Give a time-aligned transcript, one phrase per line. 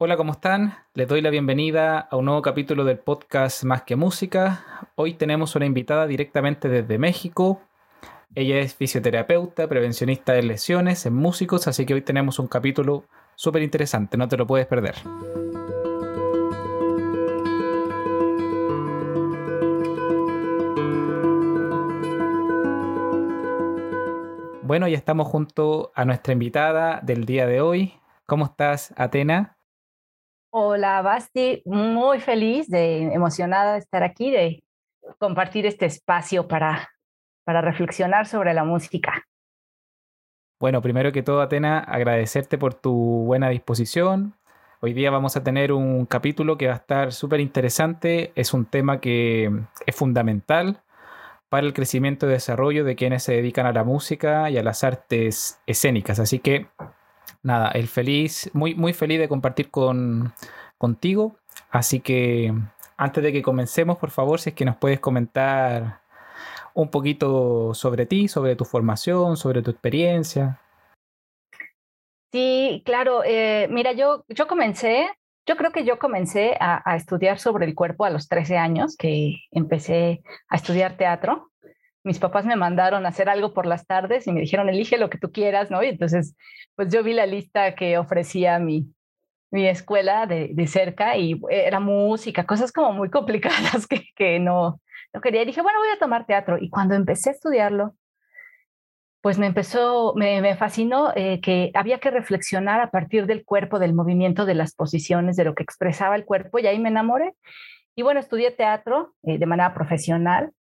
[0.00, 0.76] Hola, ¿cómo están?
[0.94, 4.64] Les doy la bienvenida a un nuevo capítulo del podcast Más que Música.
[4.94, 7.62] Hoy tenemos una invitada directamente desde México.
[8.36, 13.62] Ella es fisioterapeuta, prevencionista de lesiones en músicos, así que hoy tenemos un capítulo súper
[13.62, 14.94] interesante, no te lo puedes perder.
[24.62, 27.94] Bueno, ya estamos junto a nuestra invitada del día de hoy.
[28.26, 29.57] ¿Cómo estás, Atena?
[30.50, 34.64] Hola, Basti, muy feliz, de, emocionada de estar aquí, de
[35.18, 36.88] compartir este espacio para,
[37.44, 39.26] para reflexionar sobre la música.
[40.58, 42.92] Bueno, primero que todo, Atena, agradecerte por tu
[43.26, 44.34] buena disposición.
[44.80, 48.32] Hoy día vamos a tener un capítulo que va a estar súper interesante.
[48.34, 49.50] Es un tema que
[49.86, 50.82] es fundamental
[51.50, 54.82] para el crecimiento y desarrollo de quienes se dedican a la música y a las
[54.82, 56.18] artes escénicas.
[56.20, 56.68] Así que
[57.42, 60.32] nada, el feliz, muy, muy feliz de compartir con,
[60.78, 61.36] contigo.
[61.70, 62.52] Así que
[62.96, 66.00] antes de que comencemos, por favor, si es que nos puedes comentar
[66.74, 70.60] un poquito sobre ti, sobre tu formación, sobre tu experiencia.
[72.32, 73.22] Sí, claro.
[73.24, 75.08] Eh, mira, yo, yo comencé,
[75.46, 79.36] yo creo que yo comencé a, estudiar sobre el cuerpo a los 13 años, que
[79.50, 81.50] empecé a estudiar teatro
[82.08, 85.10] mis papás me mandaron a hacer algo por las tardes y me dijeron, elige lo
[85.10, 85.82] que tú quieras, ¿no?
[85.82, 86.34] Y entonces,
[86.74, 88.90] pues yo vi la lista que ofrecía mi,
[89.50, 94.80] mi escuela de, de cerca y era música, cosas como muy complicadas que, que no,
[95.12, 95.42] no quería.
[95.42, 96.56] Y dije, bueno, voy a tomar teatro.
[96.58, 97.94] Y cuando empecé a estudiarlo,
[99.20, 103.78] pues me empezó, me, me fascinó eh, que había que reflexionar a partir del cuerpo,
[103.78, 107.34] del movimiento, de las posiciones, de lo que expresaba el cuerpo, y ahí me enamoré.
[107.94, 110.52] Y bueno, estudié teatro eh, de manera profesional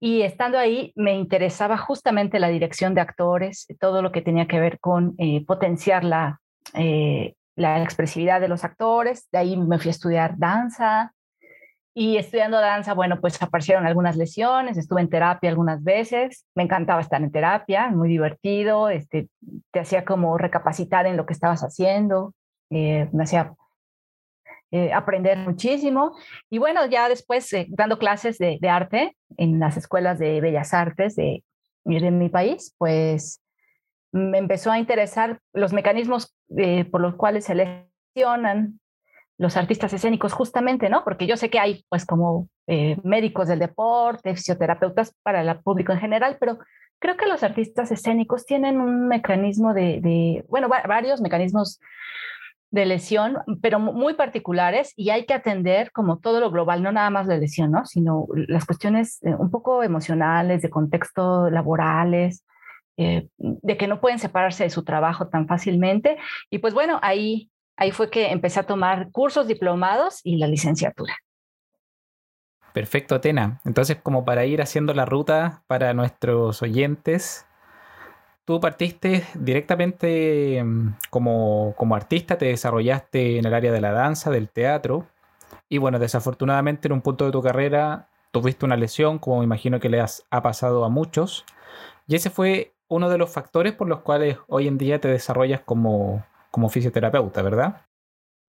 [0.00, 4.60] y estando ahí me interesaba justamente la dirección de actores, todo lo que tenía que
[4.60, 6.40] ver con eh, potenciar la,
[6.74, 9.28] eh, la expresividad de los actores.
[9.32, 11.12] De ahí me fui a estudiar danza.
[11.96, 17.00] Y estudiando danza, bueno, pues aparecieron algunas lesiones, estuve en terapia algunas veces, me encantaba
[17.00, 19.28] estar en terapia, muy divertido, este,
[19.70, 22.34] te hacía como recapacitar en lo que estabas haciendo,
[22.70, 23.54] eh, me hacía
[24.70, 26.16] eh, aprender muchísimo.
[26.50, 31.14] Y bueno, ya después eh, dando clases de, arte en las escuelas de bellas artes
[31.14, 31.44] de,
[31.84, 33.40] de, mi país, pues
[34.10, 38.80] me empezó a interesar los mecanismos eh, por los cuales se lesionan
[39.38, 41.04] los artistas escénicos justamente, ¿no?
[41.04, 46.00] Porque yo sé que hay pues como médicos del deporte, fisioterapeutas para el público en
[46.00, 46.58] general, pero
[46.98, 51.78] creo que los artistas escénicos tienen un mecanismo de bueno, varios mecanismos
[52.74, 57.08] de lesión, pero muy particulares y hay que atender como todo lo global, no nada
[57.08, 57.86] más de lesión, ¿no?
[57.86, 62.44] sino las cuestiones eh, un poco emocionales, de contexto laborales,
[62.96, 66.18] eh, de que no pueden separarse de su trabajo tan fácilmente.
[66.50, 71.14] Y pues bueno, ahí, ahí fue que empecé a tomar cursos diplomados y la licenciatura.
[72.72, 73.60] Perfecto, Atena.
[73.64, 77.46] Entonces, como para ir haciendo la ruta para nuestros oyentes,
[78.44, 84.30] tú partiste directamente mm, como, como, artista, te desarrollaste en el área de la danza,
[84.30, 85.06] del teatro,
[85.68, 89.80] y bueno, desafortunadamente en un punto de tu carrera tuviste una lesión, como me imagino
[89.80, 91.44] que le ha pasado a muchos,
[92.06, 95.60] y ese fue uno de los factores por los cuales hoy en día te desarrollas
[95.60, 97.82] como, como fisioterapeuta, ¿verdad?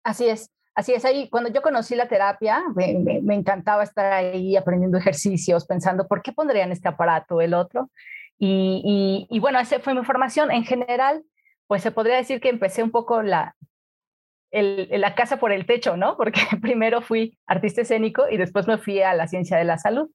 [0.04, 0.52] Así es.
[0.76, 5.00] Así es, ahí cuando yo conocí la terapia, me, me, me encantaba estar ahí aprendiendo
[5.00, 7.90] ejercicios, pensando, ¿por qué pondrían este aparato el otro?
[8.40, 10.52] Y, y, y, bueno, esa fue mi formación.
[10.52, 11.24] En general,
[11.68, 13.56] pues se podría decir que empecé un poco la,
[14.52, 16.18] el, la casa por el techo, ¿no?
[16.18, 20.10] Porque primero fui artista escénico y después me fui a la ciencia de la salud.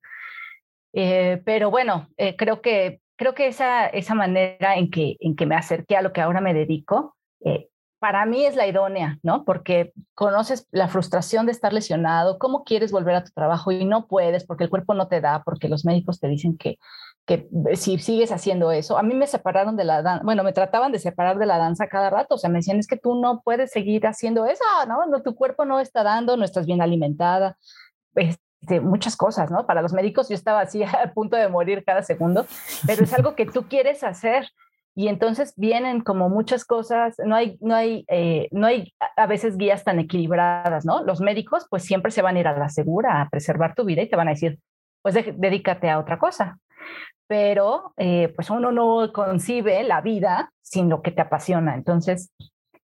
[0.92, 5.46] Eh, pero bueno, eh, creo que, creo que esa, esa manera en que, en que
[5.46, 7.68] me acerqué a lo que ahora me dedico, eh,
[7.98, 9.44] para mí es la idónea, ¿no?
[9.44, 14.08] Porque conoces la frustración de estar lesionado, cómo quieres volver a tu trabajo y no
[14.08, 16.78] puedes porque el cuerpo no te da, porque los médicos te dicen que,
[17.26, 20.90] que si sigues haciendo eso, a mí me separaron de la danza, bueno, me trataban
[20.90, 23.42] de separar de la danza cada rato, o sea, me decían, es que tú no
[23.42, 25.06] puedes seguir haciendo eso, ¿no?
[25.06, 27.56] no tu cuerpo no está dando, no estás bien alimentada,
[28.14, 29.66] este, muchas cosas, ¿no?
[29.66, 32.46] Para los médicos yo estaba así a punto de morir cada segundo,
[32.86, 34.48] pero es algo que tú quieres hacer
[34.94, 39.56] y entonces vienen como muchas cosas, no hay, no hay, eh, no hay a veces
[39.56, 41.02] guías tan equilibradas, ¿no?
[41.02, 44.02] Los médicos pues siempre se van a ir a la segura a preservar tu vida
[44.02, 44.58] y te van a decir,
[45.00, 46.58] pues dedícate a otra cosa.
[47.26, 51.74] Pero eh, pues uno no concibe la vida sin lo que te apasiona.
[51.74, 52.32] Entonces,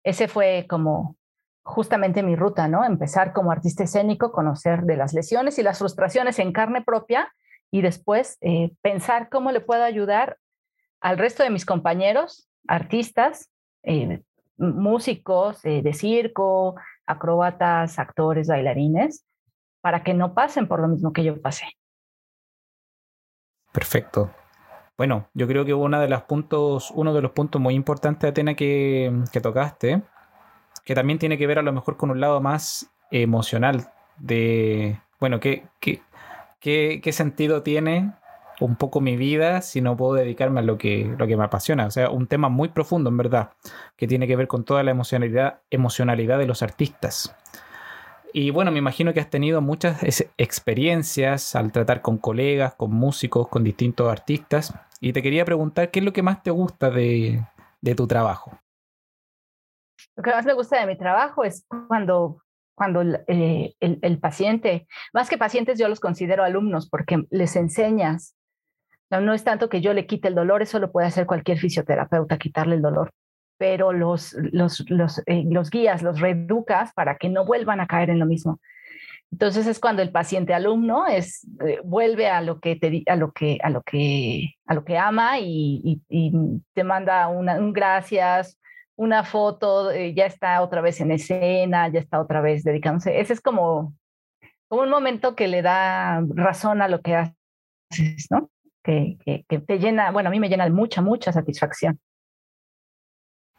[0.03, 1.17] ese fue como
[1.63, 2.85] justamente mi ruta, ¿no?
[2.85, 7.31] Empezar como artista escénico, conocer de las lesiones y las frustraciones en carne propia
[7.71, 10.37] y después eh, pensar cómo le puedo ayudar
[11.01, 13.51] al resto de mis compañeros, artistas,
[13.83, 14.21] eh,
[14.57, 19.25] músicos eh, de circo, acróbatas, actores, bailarines,
[19.81, 21.65] para que no pasen por lo mismo que yo pasé.
[23.77, 24.31] Perfecto.
[24.97, 28.55] Bueno, yo creo que uno de los puntos, uno de los puntos muy importantes, Atena,
[28.55, 30.01] que, que tocaste,
[30.83, 35.39] que también tiene que ver a lo mejor con un lado más emocional de, bueno,
[35.39, 36.01] ¿qué, qué,
[36.59, 38.13] qué, qué sentido tiene
[38.59, 41.85] un poco mi vida si no puedo dedicarme a lo que, lo que me apasiona.
[41.85, 43.51] O sea, un tema muy profundo, en verdad,
[43.95, 47.35] que tiene que ver con toda la emocionalidad, emocionalidad de los artistas.
[48.33, 49.99] Y bueno, me imagino que has tenido muchas
[50.37, 54.73] experiencias al tratar con colegas, con músicos, con distintos artistas.
[54.99, 57.43] Y te quería preguntar, ¿qué es lo que más te gusta de,
[57.95, 58.59] tu trabajo?
[60.15, 62.41] Lo que más me gusta de mi trabajo es cuando,
[62.75, 68.35] cuando eh, el, el, paciente, más que pacientes yo los considero alumnos porque les enseñas.
[69.09, 71.59] No, no es tanto que yo le quite el dolor, eso lo puede hacer cualquier
[71.59, 73.11] fisioterapeuta, quitarle el dolor,
[73.57, 78.09] pero los, los, los, eh, los guías, los reeducas para que no vuelvan a caer
[78.09, 78.59] en lo mismo.
[79.31, 83.31] Entonces es cuando el paciente alumno es, eh, vuelve a lo que te a lo
[83.33, 86.31] que a lo que a lo que ama y, y,
[86.73, 88.57] te manda una, un gracias,
[88.95, 93.19] una foto, eh, ya está otra vez en escena, ya está otra vez dedicándose.
[93.19, 93.95] Ese es como,
[94.69, 98.49] como un momento que le da razón a lo que haces, ¿no?
[98.81, 101.99] Que, que, que te llena, bueno, a mí me llena de mucha, mucha satisfacción.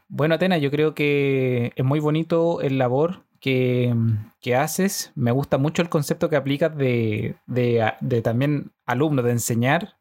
[0.09, 3.95] Bueno, Atena, yo creo que es muy bonito el labor que,
[4.41, 5.13] que, haces.
[5.15, 9.97] Me gusta mucho el concepto que aplicas de, de, de, también alumno, de enseñar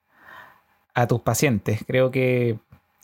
[0.93, 1.83] a tus pacientes.
[1.85, 2.57] Creo que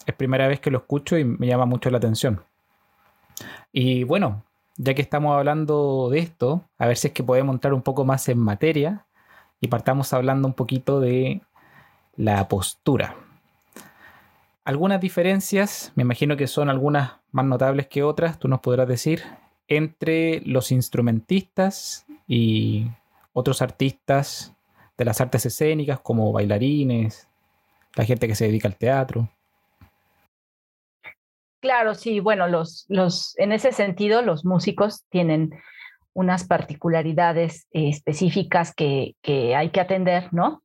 [0.06, 2.44] es primera vez que lo escucho y me llama mucho la atención.
[3.72, 4.46] Y bueno,
[4.78, 8.06] ya que estamos hablando de esto, a ver si es que podemos entrar un poco
[8.06, 9.06] más en materia
[9.60, 11.42] y partamos hablando un poquito de
[12.16, 13.16] la postura.
[14.65, 19.24] Algunas diferencias, me imagino que son algunas más notables que otras, tú nos podrás decir,
[19.68, 22.88] entre los instrumentistas y
[23.33, 24.56] otros artistas
[24.98, 27.27] de las artes escénicas como bailarines,
[27.95, 29.30] la gente que se dedica al teatro.
[31.59, 35.51] Claro, sí, bueno, los, los, en ese sentido los músicos tienen
[36.13, 40.62] unas particularidades eh, específicas que, que, hay que atender, ¿no?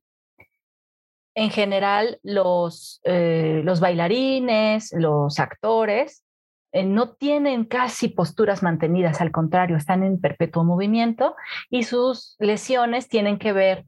[1.39, 6.25] En general, los, eh, los bailarines, los actores,
[6.73, 11.37] eh, no tienen casi posturas mantenidas, al contrario, están en perpetuo movimiento
[11.69, 13.85] y sus lesiones tienen que ver,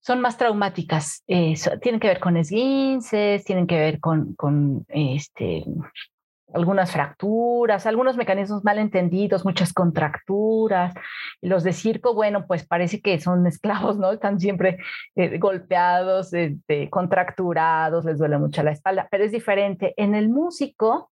[0.00, 5.64] son más traumáticas, eh, tienen que ver con esguinces, tienen que ver con, con este,
[6.54, 10.94] algunas fracturas, algunos mecanismos mal entendidos, muchas contracturas.
[11.40, 14.12] Los de circo, bueno, pues parece que son esclavos, ¿no?
[14.12, 14.78] Están siempre
[15.16, 16.56] eh, golpeados, eh,
[16.90, 19.94] contracturados, les duele mucho la espalda, pero es diferente.
[19.96, 21.10] En el músico,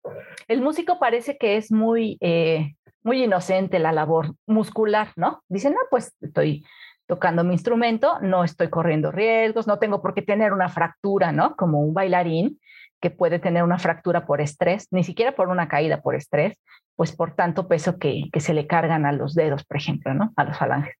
[0.48, 5.42] el músico parece que es muy, eh, muy inocente la labor muscular, ¿no?
[5.48, 6.64] Dicen, no, pues estoy
[7.06, 11.54] tocando mi instrumento, no estoy corriendo riesgos, no tengo por qué tener una fractura, ¿no?
[11.54, 12.58] Como un bailarín
[13.04, 16.58] que puede tener una fractura por estrés, ni siquiera por una caída por estrés,
[16.96, 20.32] pues por tanto peso que, que se le cargan a los dedos, por ejemplo, ¿no?
[20.36, 20.96] A los falanges.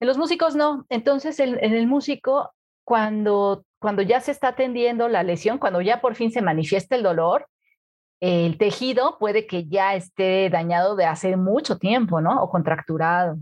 [0.00, 0.86] En los músicos no.
[0.88, 2.52] Entonces, en, el músico,
[2.82, 7.04] cuando, cuando ya se está atendiendo la lesión, cuando ya por fin se manifiesta el
[7.04, 7.46] dolor,
[8.20, 12.42] el tejido puede que ya esté dañado de hace mucho tiempo, ¿no?
[12.42, 13.36] O contracturado,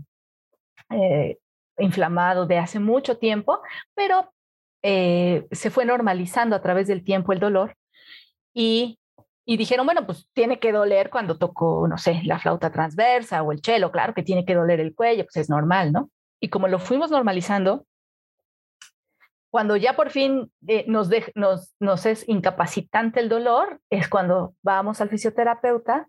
[0.91, 1.39] eh,
[1.79, 3.61] inflamado de hace mucho tiempo,
[3.95, 4.31] pero
[4.83, 7.75] eh, se fue normalizando a través del tiempo el dolor
[8.53, 8.99] y,
[9.45, 13.51] y, dijeron, bueno, pues tiene que doler cuando tocó, no sé, la flauta transversa o
[13.51, 16.11] el cello, claro que tiene que doler el cuello, pues es normal, ¿no?
[16.39, 17.85] Y como lo fuimos normalizando,
[19.49, 24.55] cuando ya por fin eh, nos, de, nos, nos es incapacitante el dolor, es cuando
[24.63, 26.07] vamos al fisioterapeuta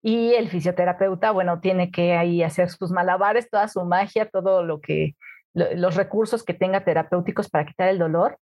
[0.00, 4.80] y el fisioterapeuta, bueno, tiene que ahí hacer sus malabares, toda su magia, todo lo
[4.80, 5.16] que
[5.54, 8.38] los recursos que tenga terapéuticos para quitar el dolor,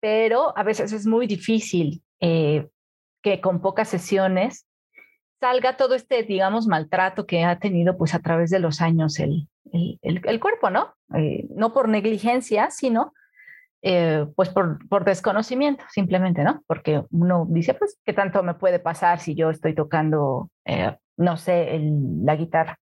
[0.00, 2.68] pero a veces es muy difícil eh,
[3.22, 4.66] que con pocas sesiones
[5.40, 9.48] salga todo este, digamos, maltrato que ha tenido pues a través de los años el,
[9.72, 10.94] el, el, cuerpo, ¿no?
[11.14, 13.12] Eh, no por negligencia, sino
[13.82, 16.62] eh, pues por, por, desconocimiento, simplemente, ¿no?
[16.66, 20.50] Porque uno dice, pues, ¿qué tanto me puede pasar si yo estoy tocando,
[21.18, 21.78] no sé,
[22.22, 22.78] la guitarra?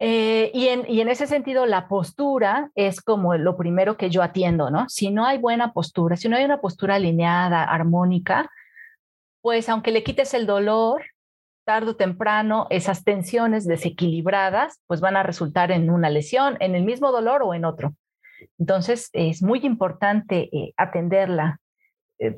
[0.00, 4.22] Eh, y, en, y, en, ese sentido, la postura es como lo primero que yo
[4.22, 4.88] atiendo, ¿no?
[4.88, 8.48] Si no hay buena postura, si no hay una postura alineada, armónica,
[9.40, 11.02] pues aunque le quites el dolor,
[11.64, 16.84] tarde o temprano, esas tensiones desequilibradas, pues van a resultar en una lesión, en el
[16.84, 17.94] mismo dolor o en otro.
[18.58, 21.60] Entonces, es muy importante eh, atenderla,
[22.20, 22.36] eh,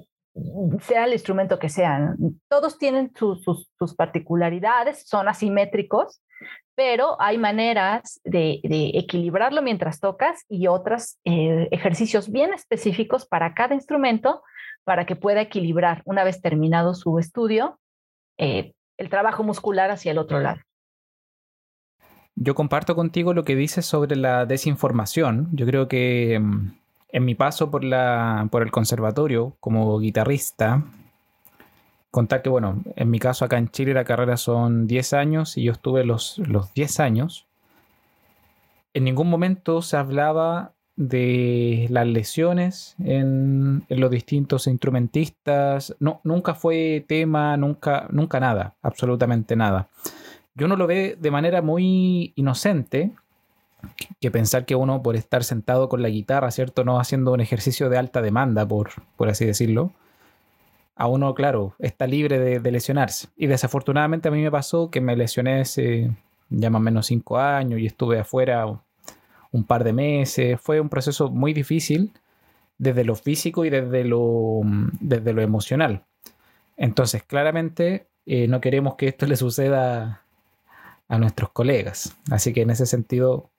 [0.80, 2.14] sea el instrumento que sea.
[2.48, 6.22] Todos tienen sus, sus, sus particularidades, son asimétricos,
[6.80, 13.74] pero hay maneras de, equilibrarlo mientras tocas y otros eh, ejercicios bien específicos para cada
[13.74, 14.42] instrumento
[14.84, 17.78] para que pueda equilibrar una vez terminado su estudio
[18.38, 20.60] eh, el trabajo muscular hacia el otro lado.
[22.34, 25.50] Yo comparto contigo lo que dices sobre la desinformación.
[25.52, 26.70] Yo creo que mm,
[27.10, 30.82] en mi paso por, la, por el conservatorio como guitarrista,
[32.10, 35.62] contar que, bueno, en mi caso acá en Chile la carrera son 10 años y
[35.64, 37.46] yo estuve los, los 10 años.
[38.92, 45.96] En ningún momento se hablaba de las lesiones en, los distintos instrumentistas.
[45.98, 49.88] No, nunca fue tema, nunca, nunca nada, absolutamente nada.
[50.54, 53.12] Yo no lo ve de manera muy inocente,
[54.20, 56.84] que pensar que uno por estar sentado con la guitarra, ¿cierto?
[56.84, 59.92] No haciendo un ejercicio de alta demanda, por, por así decirlo,
[60.94, 63.28] a uno, claro, está libre de, lesionarse.
[63.36, 66.10] Y desafortunadamente a mí me pasó que me lesioné hace
[66.50, 68.66] ya más o menos cinco años y estuve afuera
[69.50, 70.60] un par de meses.
[70.60, 72.12] Fue un proceso muy difícil
[72.78, 74.60] desde lo físico y desde lo,
[75.00, 76.04] desde lo emocional.
[76.76, 80.24] Entonces, claramente eh, no queremos que esto le suceda
[81.08, 82.16] a nuestros colegas.
[82.30, 83.50] Así que en ese sentido,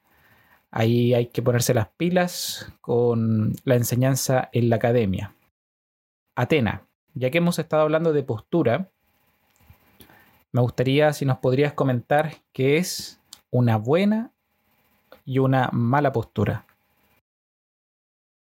[0.72, 5.36] ahí hay que ponerse las pilas con la enseñanza en la academia.
[6.36, 8.90] Atena, ya que hemos estado hablando de postura,
[10.52, 14.32] me gustaría si nos podrías comentar qué es una buena
[15.26, 16.66] y una mala postura?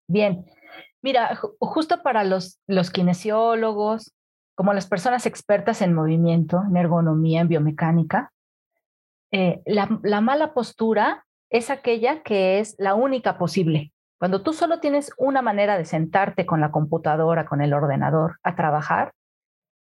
[0.06, 0.44] Bien,
[1.02, 4.12] mira, justo para los, los kinesiólogos,
[4.54, 8.32] como las personas expertas en movimiento, en ergonomía, en biomecánica,
[9.32, 13.93] eh, la, la mala postura es aquella que es la única posible.
[14.18, 18.56] Cuando tú solo tienes una manera de sentarte con la computadora, con el ordenador a
[18.56, 19.12] trabajar,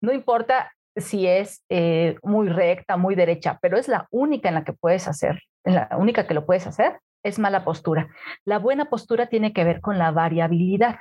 [0.01, 4.65] no importa si es eh, muy recta, muy derecha, pero es la única en la
[4.65, 8.09] que puedes hacer, la única que lo puedes hacer, es mala postura.
[8.45, 10.97] La buena postura tiene que ver con la variabilidad,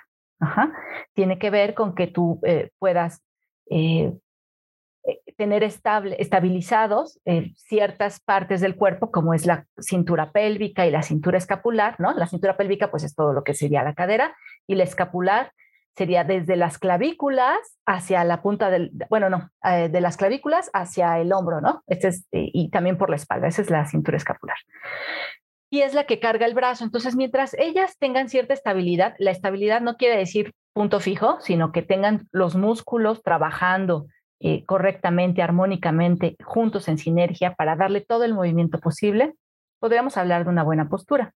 [1.14, 3.22] tiene que ver con que tú eh, puedas
[3.70, 4.14] eh,
[5.38, 7.20] tener estable, estabilizados
[7.56, 12.14] ciertas partes del cuerpo, como es la cintura pélvica y la cintura escapular, ¿no?
[12.14, 15.54] La cintura pélvica, pues es todo lo que sería la cadera, y la escapular
[15.96, 21.20] sería desde las clavículas hacia la punta del, bueno, no, eh, de las clavículas hacia
[21.20, 21.84] el hombro, ¿no?
[21.88, 24.58] Este es, eh, y también por la espalda, esa es la cintura escapular.
[25.70, 26.84] Y es la que carga el brazo.
[26.84, 31.82] Entonces, mientras ellas tengan cierta estabilidad, la estabilidad no quiere decir punto fijo, sino que
[31.82, 34.06] tengan los músculos trabajando
[34.40, 39.34] eh, correctamente, armónicamente, juntos en sinergia para darle todo el movimiento posible,
[39.80, 41.34] podríamos hablar de una buena postura.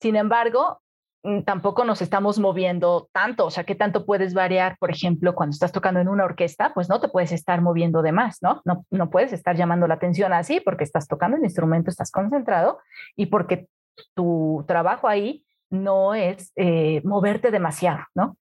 [0.00, 0.80] Sin embargo,
[1.26, 4.76] Mm, tampoco nos estamos moviendo tanto, o sea, ¿qué tanto puedes variar?
[4.78, 8.12] Por ejemplo, cuando estás tocando en una orquesta, pues no te puedes estar moviendo de
[8.12, 8.62] más, ¿no?
[8.64, 12.78] No, puedes estar llamando la atención así porque estás tocando el instrumento, estás concentrado
[13.16, 13.66] y porque
[14.14, 18.36] tu trabajo ahí no es eh, moverte demasiado, ¿no?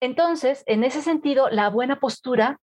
[0.00, 2.60] Entonces, en ese sentido, la buena postura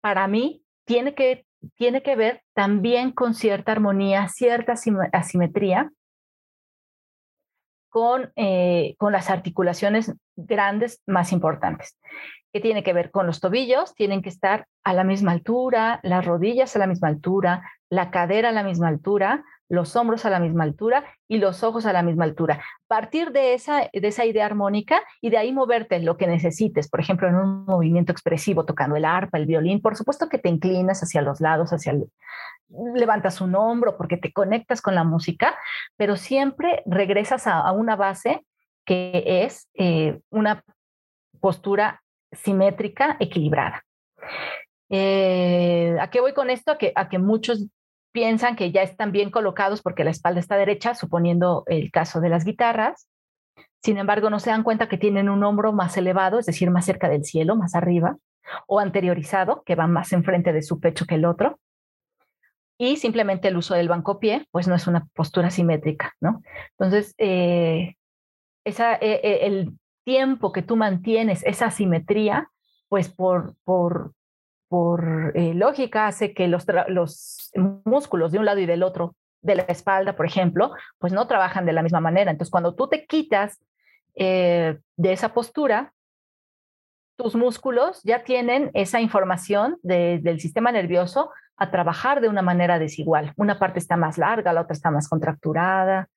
[0.00, 1.46] para mí tiene que,
[1.76, 4.74] tiene que ver también con cierta armonía, cierta
[5.12, 5.90] asimetría
[7.88, 11.98] con, eh, con las articulaciones grandes más importantes,
[12.52, 16.24] que tiene que ver con los tobillos, tienen que estar a la misma altura, las
[16.24, 20.38] rodillas a la misma altura, la cadera a la misma altura, los hombros a la
[20.38, 22.62] misma altura y los ojos a la misma altura.
[22.88, 27.00] Partir de esa, de esa idea armónica y de ahí moverte lo que necesites, por
[27.00, 31.02] ejemplo, en un movimiento expresivo, tocando el arpa, el violín, por supuesto que te inclinas
[31.02, 31.94] hacia los lados, hacia
[32.94, 35.56] levantas un hombro porque te conectas con la música,
[35.96, 38.44] pero siempre regresas a, una base
[38.84, 40.64] que es eh, una
[41.40, 43.86] postura simétrica, equilibrada.
[44.90, 46.76] Eh, ¿A qué voy con esto?
[46.76, 47.68] que, a que muchos
[48.12, 52.28] piensan que ya están bien colocados porque la espalda está derecha, suponiendo el caso de
[52.28, 53.08] las guitarras.
[53.82, 56.84] Sin embargo, no se dan cuenta que tienen un hombro más elevado, es decir, más
[56.84, 58.16] cerca del cielo, más arriba,
[58.66, 61.58] o anteriorizado, que va más enfrente de su pecho que el otro.
[62.78, 66.42] Y simplemente el uso del banco pie, pues no es una postura simétrica, ¿no?
[66.78, 67.94] Entonces, eh,
[68.64, 69.72] esa, eh, eh, el
[70.04, 72.50] tiempo que tú mantienes esa simetría,
[72.88, 74.12] pues por, por,
[74.72, 77.52] por eh, lógica hace que los, los
[77.84, 81.66] músculos de un lado y del otro de la espalda, por ejemplo, pues no trabajan
[81.66, 82.30] de la misma manera.
[82.30, 83.60] Entonces, cuando tú te quitas
[84.14, 85.92] eh, de esa postura,
[87.18, 93.34] tus músculos ya tienen esa información del sistema nervioso a trabajar de una manera desigual.
[93.36, 96.08] Una parte está más larga, la otra está más contracturada.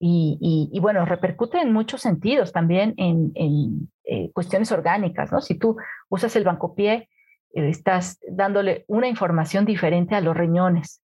[0.00, 5.40] Y, bueno, repercute en muchos sentidos, también en, eh, cuestiones orgánicas, ¿no?
[5.40, 5.76] Si tú
[6.08, 7.08] usas el bancopié
[7.52, 11.02] estás dándole una información diferente a los riñones.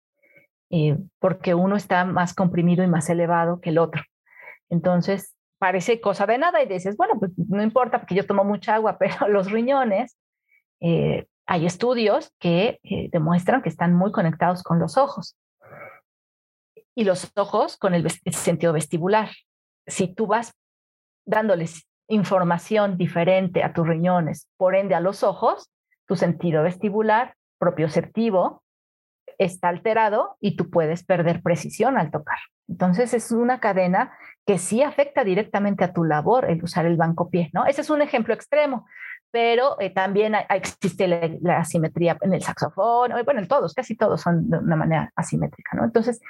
[0.74, 4.02] eh, porque uno está más comprimido y más elevado que el otro.
[4.70, 8.74] Entonces, parece cosa de nada y dices, bueno, pues no importa porque yo tomo mucha
[8.74, 10.16] agua, pero los riñones,
[10.80, 15.36] eh, hay estudios que eh, demuestran que están muy conectados con los ojos
[16.94, 19.30] y los ojos con el sentido vestibular.
[19.86, 20.54] Si tú vas
[21.26, 25.70] dándoles información diferente a tus riñones, por ende a los ojos,
[26.06, 28.62] tu sentido vestibular propioceptivo
[29.38, 32.38] está alterado y tú puedes perder precisión al tocar.
[32.68, 34.12] Entonces es una cadena
[34.46, 37.64] que sí afecta directamente a tu labor el usar el banco pie, ¿no?
[37.66, 38.86] Ese es un ejemplo extremo,
[39.30, 44.48] pero eh, también existe la, asimetría en el saxofón, bueno, en todos, casi todos son
[44.50, 45.84] de una manera asimétrica, ¿no?
[45.84, 46.20] Entonces,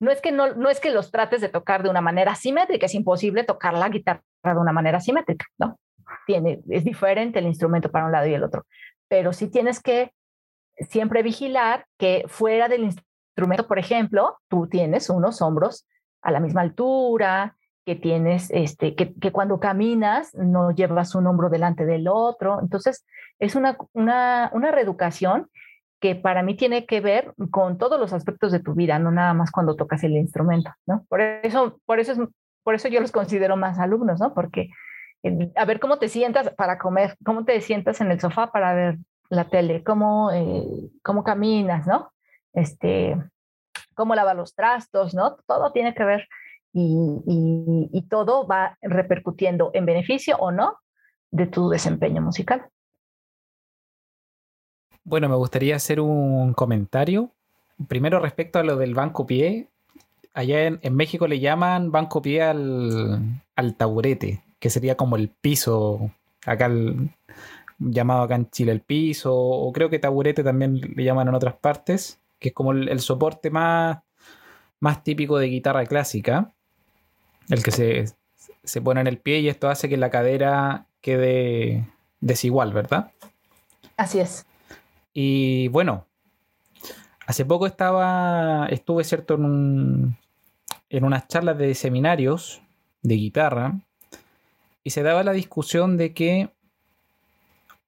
[0.00, 2.86] no es que no, no es que los trates de tocar de una manera asimétrica,
[2.86, 5.78] es imposible tocar la guitarra de una manera asimétrica, ¿no?
[6.34, 8.66] Es diferente el instrumento para un lado y el otro,
[9.08, 10.12] pero sí tienes que
[10.88, 15.86] siempre vigilar que fuera del instrumento, por ejemplo, tú tienes unos hombros
[16.22, 21.48] a la misma altura, que tienes, este, que, que, cuando caminas no llevas un hombro
[21.48, 22.60] delante del otro.
[22.60, 23.06] Entonces,
[23.38, 25.48] es una, una, una reeducación
[26.00, 29.32] que para mí tiene que ver con todos los aspectos de tu vida, no nada
[29.34, 31.04] más cuando tocas el instrumento, ¿no?
[31.08, 32.18] Por eso, por eso, es,
[32.62, 34.34] por eso yo los considero más alumnos, ¿no?
[34.34, 34.68] Porque
[35.54, 38.98] a ver cómo te sientas para comer, cómo te sientas en el sofá para ver
[39.30, 42.12] la tele, cómo, eh, cómo caminas, ¿no?
[42.52, 43.16] Este,
[43.94, 45.36] cómo lava los trastos, ¿no?
[45.46, 46.28] Todo tiene que ver
[46.72, 50.76] y todo va repercutiendo en beneficio o no
[51.30, 52.68] de tu desempeño musical.
[55.08, 57.30] Bueno, me gustaría hacer un comentario.
[57.88, 59.68] Primero respecto a lo del banco pie.
[60.34, 65.28] Allá en, en México le llaman banco pie al, al, taburete, que sería como el
[65.28, 66.10] piso.
[66.46, 67.10] Acá el,
[67.78, 71.56] llamado acá en Chile el piso, o creo que taburete también le llaman en otras
[71.56, 73.98] partes, que es como el, el soporte más,
[74.80, 76.52] más típico de guitarra clásica,
[77.48, 78.04] el que se,
[78.64, 81.88] se pone en el pie y esto hace que la cadera quede
[82.20, 83.12] desigual, ¿verdad?
[83.96, 84.46] Así es.
[85.14, 86.06] Y bueno,
[87.26, 90.16] hace poco estaba, estuve, ¿cierto?, en, un,
[90.90, 92.62] en unas charlas de seminarios
[93.02, 93.80] de guitarra
[94.84, 96.50] y se daba la discusión de que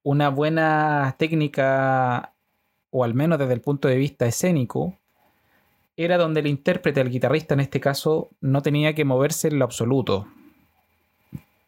[0.03, 2.33] una buena técnica,
[2.89, 4.97] o al menos desde el punto de vista escénico,
[5.95, 9.65] era donde el intérprete, el guitarrista en este caso, no tenía que moverse en lo
[9.65, 10.27] absoluto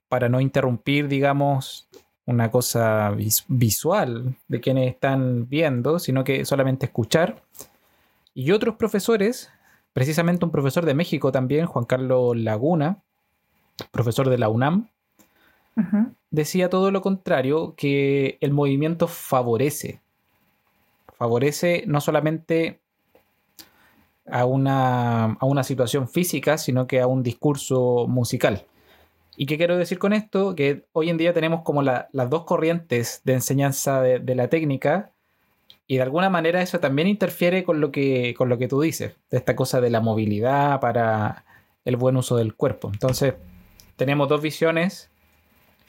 [0.09, 1.88] para no interrumpir, digamos,
[2.25, 3.12] una cosa
[3.47, 7.43] visual de quienes están viendo, sino que solamente escuchar.
[8.33, 9.49] Y otros profesores,
[9.91, 13.01] precisamente un profesor de México también, Juan Carlos Laguna,
[13.91, 14.89] profesor de la UNAM,
[16.29, 20.01] decía todo lo contrario, que el movimiento favorece.
[21.17, 22.79] Favorece no solamente
[24.29, 28.65] a una, a una situación física, sino que a un discurso musical.
[29.36, 30.55] ¿Y qué quiero decir con esto?
[30.55, 35.12] Que hoy en día tenemos como las dos corrientes de enseñanza de, la técnica
[35.88, 39.15] y de alguna manera eso también interfiere con lo, que, con lo que tú dices,
[39.31, 41.45] de esta cosa de la movilidad para
[41.83, 42.89] el buen uso del cuerpo.
[42.93, 43.33] Entonces,
[43.95, 45.09] tenemos dos visiones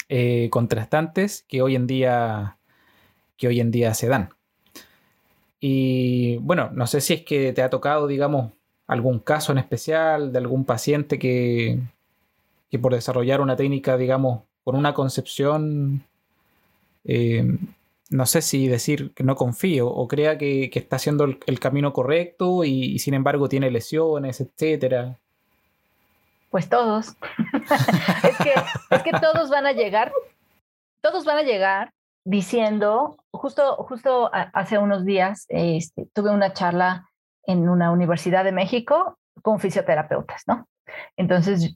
[0.09, 2.59] eh, contrastantes que hoy en día
[3.37, 4.31] que hoy en día se dan.
[5.61, 8.53] Y bueno, no sé si es que te ha tocado, digamos,
[8.87, 11.81] algún caso en especial de algún paciente que,
[12.71, 16.05] que por desarrollar una técnica, digamos, con una concepción,
[17.05, 17.59] eh,
[18.11, 22.65] no sé si decir que no confío o crea que, está haciendo el, camino correcto
[22.65, 25.19] y, y, sin embargo tiene lesiones, etcétera.
[26.55, 27.17] Pues todos.
[28.23, 30.13] es, que, todos van a llegar,
[31.01, 31.91] todos van a llegar
[32.25, 37.11] diciendo, justo, justo hace unos días este, tuve una charla
[37.43, 40.69] en una universidad de México con fisioterapeutas, ¿no?
[41.17, 41.75] Entonces,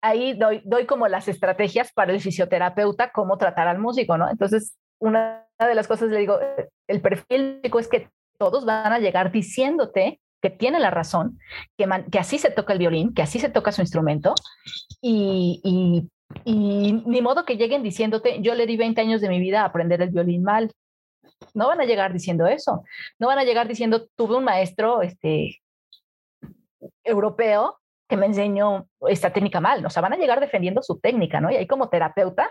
[0.00, 4.30] ahí doy, como las estrategias para el fisioterapeuta, cómo tratar al músico, ¿no?
[4.30, 6.38] Entonces, una de las cosas le digo,
[6.86, 11.40] el perfil es que todos van a llegar diciéndote que tiene la razón,
[11.76, 14.32] que, que así se toca el violín, que así se toca su instrumento,
[15.00, 15.60] y,
[16.44, 19.66] y, ni modo que lleguen diciéndote, yo le di 20 años de mi vida a
[19.66, 20.72] aprender el violín mal.
[21.54, 22.84] No van a llegar diciendo eso.
[23.18, 25.60] No van a llegar diciendo, tuve un maestro este,
[27.02, 29.84] europeo que me enseñó esta técnica mal.
[29.84, 31.50] O sea, van a llegar defendiendo su técnica, ¿no?
[31.50, 32.50] Y ahí como terapeuta,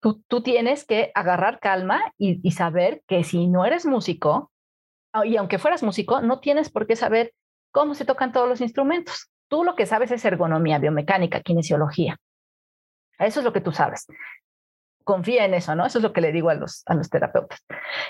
[0.00, 4.52] tú, tú tienes que agarrar calma y, saber que si no eres músico,
[5.24, 7.32] y aunque fueras músico, no tienes por qué saber
[7.70, 9.30] cómo se tocan todos los instrumentos.
[9.48, 12.18] Tú lo que sabes es ergonomía, biomecánica, kinesiología.
[13.18, 14.06] Eso es lo que tú sabes.
[15.04, 15.86] confía en eso, ¿no?
[15.86, 17.64] Eso es lo que le digo a los, a los terapeutas.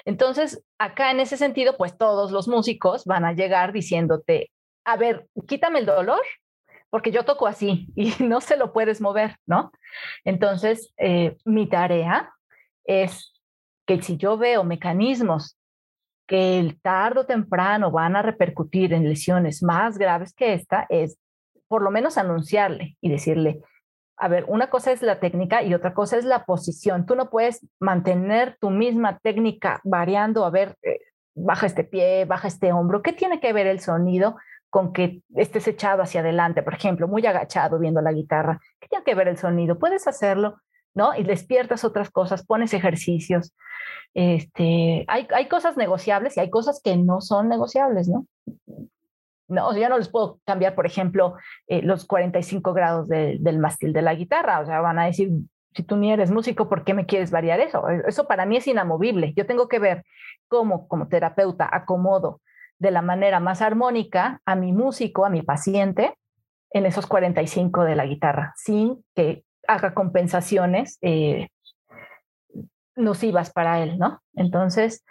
[0.05, 4.51] Entonces, acá en ese sentido, pues todos los músicos van a llegar diciéndote,
[4.85, 6.23] a ver, quítame el dolor,
[6.91, 9.71] porque yo toco así y no se lo puedes mover, ¿no?
[10.25, 12.33] Entonces, eh, mi tarea
[12.85, 13.33] es
[13.87, 15.58] que si yo veo mecanismos
[16.29, 21.19] que el tarde o temprano van a repercutir en lesiones más graves que esta, es
[21.67, 23.63] por lo menos anunciarle y decirle,
[24.17, 27.07] a ver, una cosa es la técnica y otra cosa es la posición.
[27.07, 30.99] Tú no puedes mantener tu misma técnica variando, a ver, eh,
[31.35, 33.01] baja este pie, baja este hombro.
[33.01, 34.37] ¿Qué tiene que ver el sonido
[34.71, 38.61] con que estés echado hacia adelante, por ejemplo, muy agachado viendo la guitarra?
[38.81, 39.79] ¿Qué tiene que ver el sonido?
[39.79, 40.61] Puedes hacerlo,
[40.99, 41.15] ¿no?
[41.15, 43.55] Y despiertas otras cosas, pones ejercicios.
[44.15, 48.27] Este, hay, hay cosas negociables y hay cosas que no son negociables, ¿no?
[49.47, 51.37] No, ya no les puedo cambiar, por ejemplo,
[51.69, 54.59] eh, los 45 grados del mástil de la guitarra.
[54.61, 55.31] O sea, van a decir,
[55.73, 57.89] si tú ni eres músico, ¿por qué me quieres variar eso?
[57.89, 59.33] E, eso para mí es inamovible.
[59.35, 60.05] Yo tengo que ver
[60.49, 62.41] cómo, como terapeuta, acomodo
[62.81, 66.15] de la manera más armónica a mi músico, a mi paciente,
[66.71, 71.49] en esos 45 de la guitarra, sin que haga compensaciones eh,
[72.97, 74.21] nocivas para él, ¿no?
[74.35, 75.05] Entonces,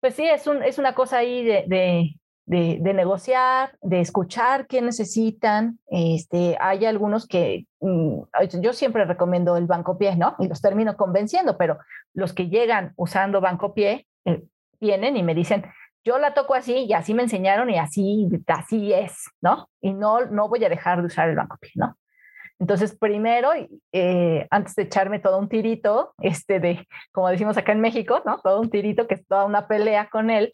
[0.00, 5.78] pues sí, es, un, es una cosa ahí de, de, negociar, de escuchar qué necesitan.
[5.88, 8.22] Este, hay algunos que mm,
[8.60, 10.34] yo siempre recomiendo el banco pie, ¿no?
[10.38, 11.78] Y los termino convenciendo, pero
[12.14, 14.42] los que llegan usando banco pie eh,
[14.80, 15.64] vienen y me dicen,
[16.04, 19.68] yo la toco así y así me enseñaron y así, así es, ¿no?
[19.80, 21.96] Y no, no voy a dejar de usar el banco pie, ¿no?
[22.58, 23.50] Entonces, primero,
[23.92, 28.40] eh, antes de echarme todo un tirito, este de, como decimos acá en México, ¿no?
[28.40, 30.52] Todo un tirito que es toda una pelea con él,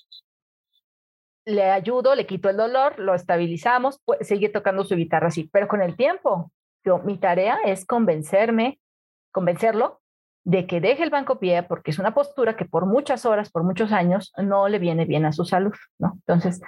[1.44, 5.82] le ayudo, le quito el dolor, lo estabilizamos, sigue tocando su guitarra así, pero con
[5.82, 6.52] el tiempo,
[6.84, 8.80] yo, mi tarea es convencerme,
[9.32, 10.00] convencerlo
[10.44, 13.62] de que deje el banco pie porque es una postura que por muchas horas, por
[13.62, 16.14] muchos años, no le viene bien a su salud, ¿no?
[16.14, 16.60] Entonces,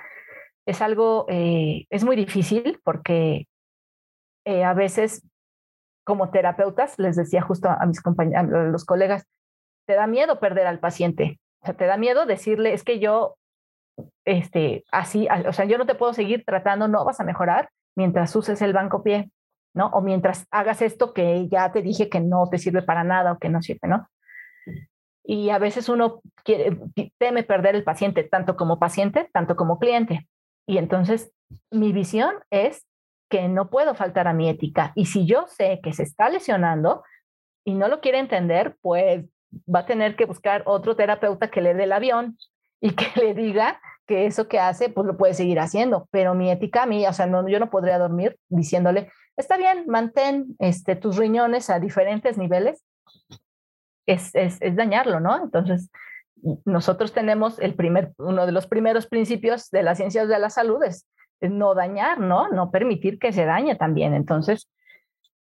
[0.66, 3.48] es algo, eh, es muy difícil porque
[4.44, 5.26] eh, a veces
[6.04, 9.26] como terapeutas, les decía justo a mis compañeros, los colegas,
[9.86, 13.36] te da miedo perder al paciente, o sea, te da miedo decirle, es que yo,
[14.26, 18.34] este, así, o sea, yo no te puedo seguir tratando, no vas a mejorar mientras
[18.36, 19.30] uses el banco pie.
[19.74, 19.88] ¿no?
[19.88, 23.38] O mientras hagas esto que ya te dije que no te sirve para nada o
[23.38, 24.08] que no sirve, ¿no?
[25.24, 26.78] Y a veces uno quiere,
[27.18, 30.28] teme perder el paciente, tanto como paciente, tanto como cliente.
[30.66, 31.32] Y entonces
[31.70, 32.86] mi visión es
[33.34, 34.92] que no puedo faltar a mi ética.
[34.94, 37.02] Y si yo sé que se está lesionando
[37.64, 39.24] y no lo quiere entender, pues
[39.62, 42.38] va a tener que buscar otro terapeuta que le dé el avión
[42.80, 46.06] y que le diga que eso que hace, pues lo puede seguir haciendo.
[46.12, 49.82] Pero mi ética a mí, o sea, no, yo no podría dormir diciéndole, está bien,
[49.88, 52.84] mantén este, tus riñones a diferentes niveles,
[54.06, 55.42] es, es, es, dañarlo, ¿no?
[55.42, 55.90] Entonces,
[56.64, 60.84] nosotros tenemos el primer, uno de los primeros principios de las ciencias de la salud
[60.84, 61.08] es,
[61.48, 62.48] no dañar, ¿no?
[62.48, 64.14] No permitir que se dañe también.
[64.14, 64.68] Entonces,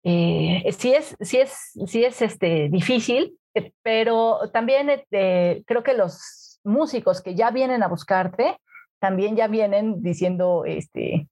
[0.03, 5.93] eh, sí es, sí es, sí es este, difícil, eh, pero también eh, creo que
[5.93, 8.57] los músicos que ya vienen a buscarte
[8.99, 11.27] también ya vienen diciendo, este,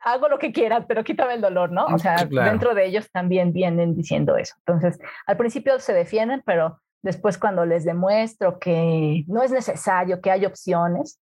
[0.00, 1.86] hago lo que quieras, pero quítame el dolor, ¿no?
[1.86, 4.54] O sea, dentro de ellos también vienen diciendo eso.
[4.66, 10.30] Entonces, al principio se defienden, pero después cuando les demuestro que no es necesario, que
[10.30, 11.20] hay opciones,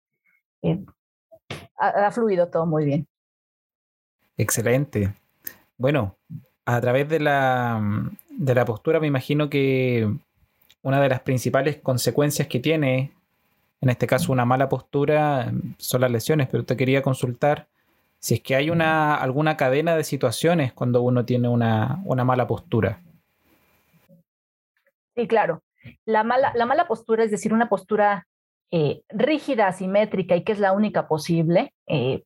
[0.62, 0.80] eh,
[1.76, 3.06] ha, fluido todo muy bien.
[4.36, 5.14] Excelente.
[5.76, 6.16] Bueno,
[6.64, 10.12] a través de la, de la postura me imagino que
[10.82, 13.12] una de las principales consecuencias que tiene
[13.84, 17.66] en este caso una mala postura, son las lesiones, pero te quería consultar
[18.18, 22.46] si es que hay una, alguna cadena de situaciones cuando uno tiene una, una mala
[22.46, 23.02] postura.
[25.14, 25.62] Sí, claro.
[26.06, 28.26] La mala, la mala postura es decir, una postura
[28.76, 32.24] eh, rígida, asimétrica y que es la única posible eh,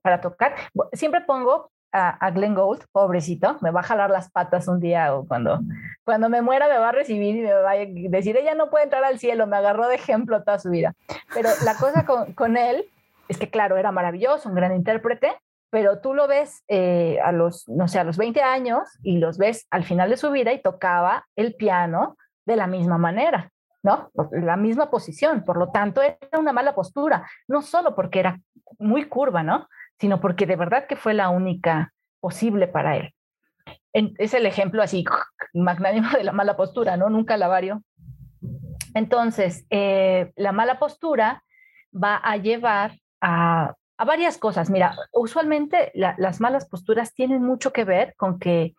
[0.00, 0.54] para tocar.
[0.94, 5.26] Siempre pongo a, Glenn Gould, pobrecito, me va a jalar las patas un día o
[5.26, 5.60] cuando,
[6.02, 8.84] cuando me muera me va a recibir y me va a decir, ella no puede
[8.84, 10.94] entrar al cielo, me agarró de ejemplo toda su vida.
[11.34, 12.86] Pero la cosa con, él
[13.28, 15.36] es que, claro, era maravilloso, un gran intérprete,
[15.68, 19.36] pero tú lo ves eh, a los, no sé, a los 20 años y los
[19.36, 23.50] ves al final de su vida y tocaba el piano de la misma manera.
[23.84, 24.10] ¿No?
[24.32, 28.40] La misma posición, por lo tanto era una mala postura, no solo porque era
[28.78, 29.68] muy curva, ¿no?
[30.00, 33.14] sino porque de verdad que fue la única posible para él.
[33.92, 35.04] es el ejemplo así
[35.54, 37.08] magnánimo de la mala postura, ¿no?
[37.08, 37.84] Nunca la vario.
[38.94, 41.44] Entonces, eh, la mala postura
[41.92, 44.70] va a llevar a a varias cosas.
[44.70, 48.74] Mira, usualmente las malas posturas tienen mucho que ver con que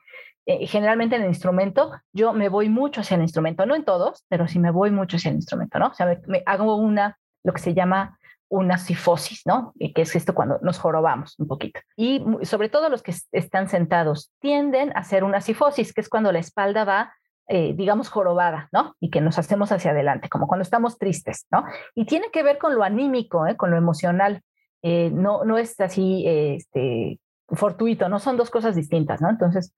[0.45, 4.25] eh, generalmente en el instrumento yo me voy mucho hacia el instrumento, no en todos,
[4.29, 5.87] pero sí me voy mucho hacia el instrumento, ¿no?
[5.87, 9.73] O sea, me, hago una, lo que se llama una sifosis, ¿no?
[9.79, 11.79] Que es esto cuando nos jorobamos un poquito.
[11.97, 16.31] Y sobre todo los que están sentados tienden a hacer una sifosis, que es cuando
[16.31, 17.13] la espalda va
[17.47, 18.95] eh, digamos, jorobada, ¿no?
[18.99, 21.63] Y que nos hacemos hacia adelante, como cuando estamos tristes, ¿no?
[21.93, 23.55] Y tiene que ver con lo anímico, ¿eh?
[23.55, 24.41] con lo emocional.
[24.81, 29.29] Eh, no, no es así este, fortuito, no son dos cosas distintas, ¿no?
[29.29, 29.75] Entonces,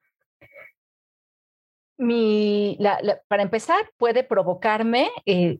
[1.97, 5.59] para empezar, puede provocarme eh,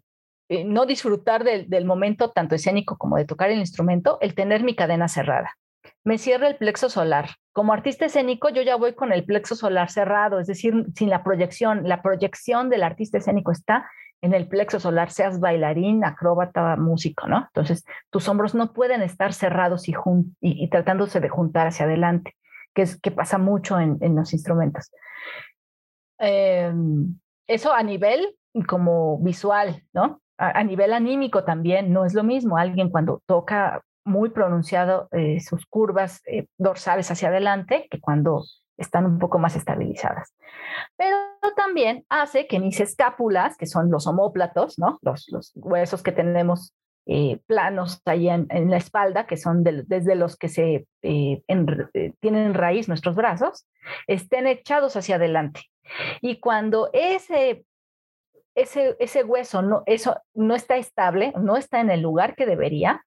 [0.49, 4.75] eh, no disfrutar del, momento tanto escénico como de tocar el instrumento, el tener mi
[4.75, 5.57] cadena cerrada.
[6.03, 7.31] Me cierra el plexo solar.
[7.51, 11.23] Como artista escénico, yo ya voy con el plexo solar cerrado, es decir, sin la
[11.23, 11.87] proyección.
[11.87, 13.89] La proyección del artista escénico está
[14.21, 17.45] en el plexo solar, seas bailarín, acróbata, músico, ¿no?
[17.47, 22.35] Entonces, tus hombros no pueden estar cerrados y, tratándose de juntar hacia adelante,
[22.73, 24.91] que pasa mucho en, los instrumentos.
[26.19, 28.35] Em, eso a nivel
[28.67, 30.21] como visual, ¿no?
[30.37, 32.57] A, nivel anímico también no es lo mismo.
[32.57, 38.43] Alguien cuando toca muy pronunciado eh, sus curvas eh, dorsales hacia adelante que cuando
[38.77, 40.33] están un poco más estabilizadas.
[40.95, 41.17] Pero
[41.55, 44.99] también hace que mis escápulas, que son los homóplatos, ¿no?
[45.01, 46.73] los, los huesos que tenemos
[47.09, 52.53] eh, planos ahí en, la espalda, que son desde los que se eh, eh, tienen
[52.53, 53.65] raíz nuestros brazos,
[54.07, 55.61] estén echados hacia adelante.
[56.19, 57.63] Y cuando ese,
[58.55, 63.05] ese, ese hueso no, eso no está estable, no está en el lugar que debería,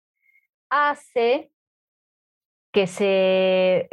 [0.70, 1.50] hace
[2.72, 3.88] que se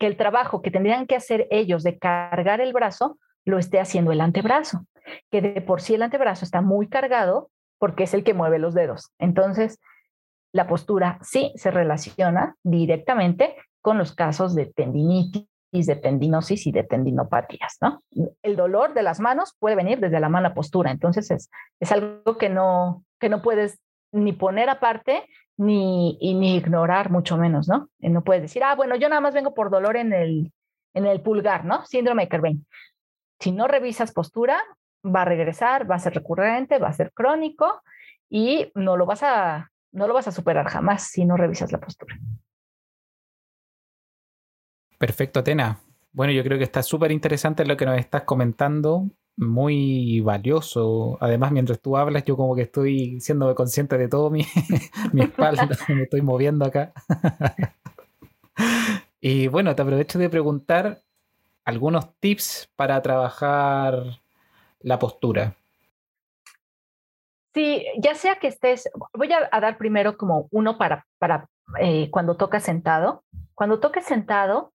[0.00, 4.10] que el trabajo que tendrían que hacer ellos de cargar el brazo lo esté haciendo
[4.10, 4.84] el antebrazo,
[5.30, 7.52] que de por sí el antebrazo está muy cargado
[7.84, 9.12] porque es el que mueve los dedos.
[9.18, 9.78] Entonces,
[10.54, 16.84] la postura sí se relaciona directamente con los casos de tendinitis, de tendinosis y de
[16.84, 18.00] tendinopatías, ¿no?
[18.42, 22.38] El dolor de las manos puede venir desde la mala postura, entonces es, es algo
[22.38, 23.78] que no, que no puedes
[24.12, 27.90] ni poner aparte ni, ni ignorar, mucho menos, ¿no?
[27.98, 30.54] No puedes decir, ah, bueno, yo nada más vengo por dolor en el,
[30.94, 31.84] en el pulgar, ¿no?
[31.84, 32.66] Síndrome de Kerbein.
[33.40, 34.58] Si no revisas postura,
[35.04, 37.82] va a regresar, va a ser recurrente, va a ser crónico
[38.28, 41.80] y no lo vas a, no lo vas a superar jamás si no revisas la
[41.80, 42.16] postura.
[44.98, 45.80] Perfecto, Atena.
[46.12, 51.18] Bueno, yo creo que está súper interesante lo que nos estás comentando muy valioso.
[51.20, 54.46] Además, mientras tú hablas, yo como que estoy siendo consciente de todo mi,
[55.12, 56.92] mi espalda, me estoy moviendo acá.
[59.20, 61.02] y bueno, te aprovecho de preguntar
[61.64, 64.20] algunos tips para trabajar
[64.84, 65.56] la postura.
[67.54, 71.48] Sí, ya sea que estés, voy a, dar primero como uno para, para
[71.80, 73.24] eh, cuando tocas sentado.
[73.54, 74.72] Cuando toques sentado,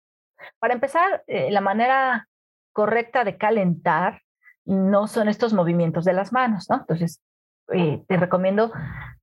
[0.60, 2.28] para empezar, eh, la manera
[2.72, 4.22] correcta de calentar
[4.66, 6.78] no son estos movimientos de las manos, ¿no?
[6.78, 7.22] Entonces,
[7.74, 8.72] eh, te recomiendo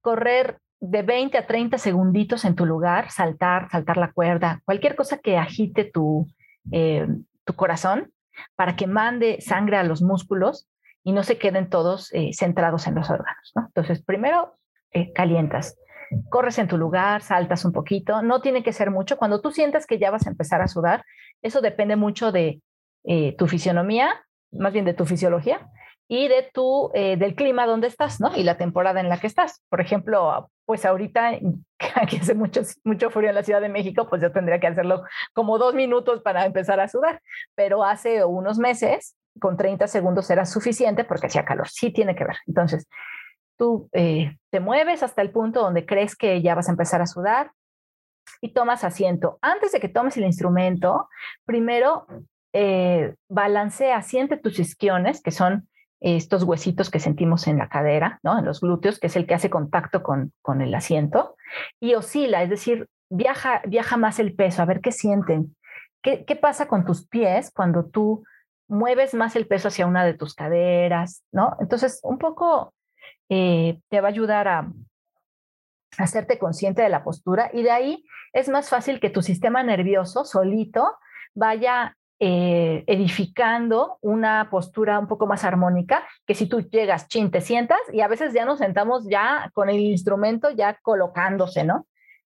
[0.00, 5.18] correr de 20 a 30 segunditos en tu lugar, saltar, saltar la cuerda, cualquier cosa
[5.18, 6.26] que agite tu,
[7.44, 8.12] tu corazón
[8.56, 10.68] para que mande sangre a los músculos
[11.04, 13.66] y no se queden todos eh, centrados en los órganos, ¿no?
[13.66, 14.56] Entonces, primero
[15.12, 15.76] calientas,
[16.30, 19.16] corres en tu lugar, saltas un poquito, no tiene que ser mucho.
[19.16, 21.04] Cuando tú sientas que ya vas a empezar a sudar,
[21.42, 22.60] eso depende mucho de
[23.36, 24.24] tu fisionomía
[24.58, 25.68] más bien de tu fisiología
[26.06, 28.36] y de tu, eh, del clima donde estás, ¿no?
[28.36, 29.62] Y la temporada en la que estás.
[29.68, 31.38] Por ejemplo, pues ahorita,
[31.94, 35.04] aquí hace mucho, mucho frío en la Ciudad de México, pues yo tendría que hacerlo
[35.32, 37.20] como dos minutos para empezar a sudar,
[37.54, 42.24] pero hace unos meses, con 30 segundos era suficiente porque hacía calor, sí tiene que
[42.24, 42.36] ver.
[42.46, 42.86] Entonces,
[43.56, 47.06] tú eh, te mueves hasta el punto donde crees que ya vas a empezar a
[47.06, 47.52] sudar
[48.40, 49.38] y tomas asiento.
[49.42, 51.08] Antes de que tomes el instrumento,
[51.44, 52.06] primero
[52.52, 55.68] eh, balancea, siente tus isquiones, que son
[56.00, 58.38] estos huesitos que sentimos en la cadera, ¿no?
[58.38, 61.36] en los glúteos, que es el que hace contacto con, con el asiento,
[61.80, 65.56] y oscila, es decir, viaja, viaja más el peso, a ver qué sienten.
[66.02, 68.24] ¿Qué, qué pasa con tus pies cuando tú
[68.74, 71.22] mueves más el peso hacia una de tus caderas?
[71.32, 71.56] ¿no?
[71.60, 72.74] Entonces, un poco
[73.28, 74.72] eh, te va a ayudar a,
[75.96, 80.24] hacerte consciente de la postura y de ahí es más fácil que tu sistema nervioso
[80.24, 80.96] solito
[81.34, 87.40] vaya eh, edificando una postura un poco más armónica, que si tú llegas, chin, te
[87.40, 91.86] sientas y a veces ya nos sentamos ya con el instrumento ya colocándose, ¿no?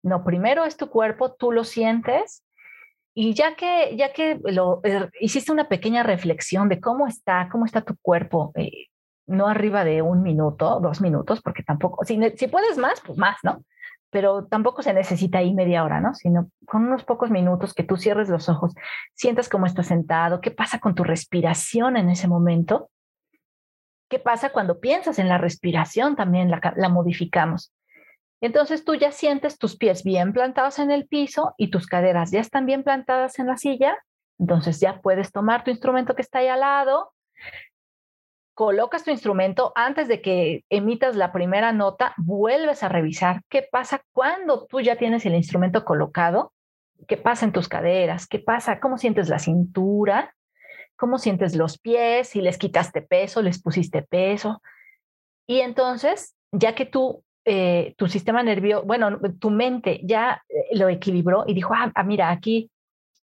[0.01, 2.44] No, primero es tu cuerpo, tú lo sientes
[3.17, 7.65] y ya que, ya que lo, eh, hiciste una pequeña reflexión de cómo está, cómo
[7.65, 8.87] está tu cuerpo, eh,
[9.25, 13.63] no arriba de un minuto, dos minutos, porque tampoco, si, puedes más, pues más, ¿no?
[14.11, 16.13] pero tampoco se necesita ahí media hora, ¿no?
[16.13, 18.73] Sino con unos pocos minutos que tú cierres los ojos,
[19.13, 22.89] sientas cómo estás sentado, qué pasa con tu respiración en ese momento,
[24.09, 27.73] qué pasa cuando piensas en la respiración, también la modificamos.
[28.41, 32.41] Entonces tú ya sientes tus pies bien plantados en el piso y tus caderas ya
[32.41, 33.97] están bien plantadas en la silla,
[34.37, 37.13] entonces ya puedes tomar tu instrumento que está ahí al lado,
[38.55, 44.01] colocas tu instrumento antes de que emitas la primera nota, vuelves a revisar qué pasa
[44.13, 46.53] cuando tú ya tienes el instrumento colocado,
[47.07, 50.33] qué pasa en tus caderas, qué pasa, cómo sientes la cintura,
[50.95, 54.61] cómo sientes los pies, si les quitaste peso, les pusiste peso.
[55.45, 60.89] Y entonces, ya que tú, eh, tu sistema nervioso, bueno, tu mente ya eh, lo
[60.89, 62.71] equilibró y dijo, ah, ah mira, aquí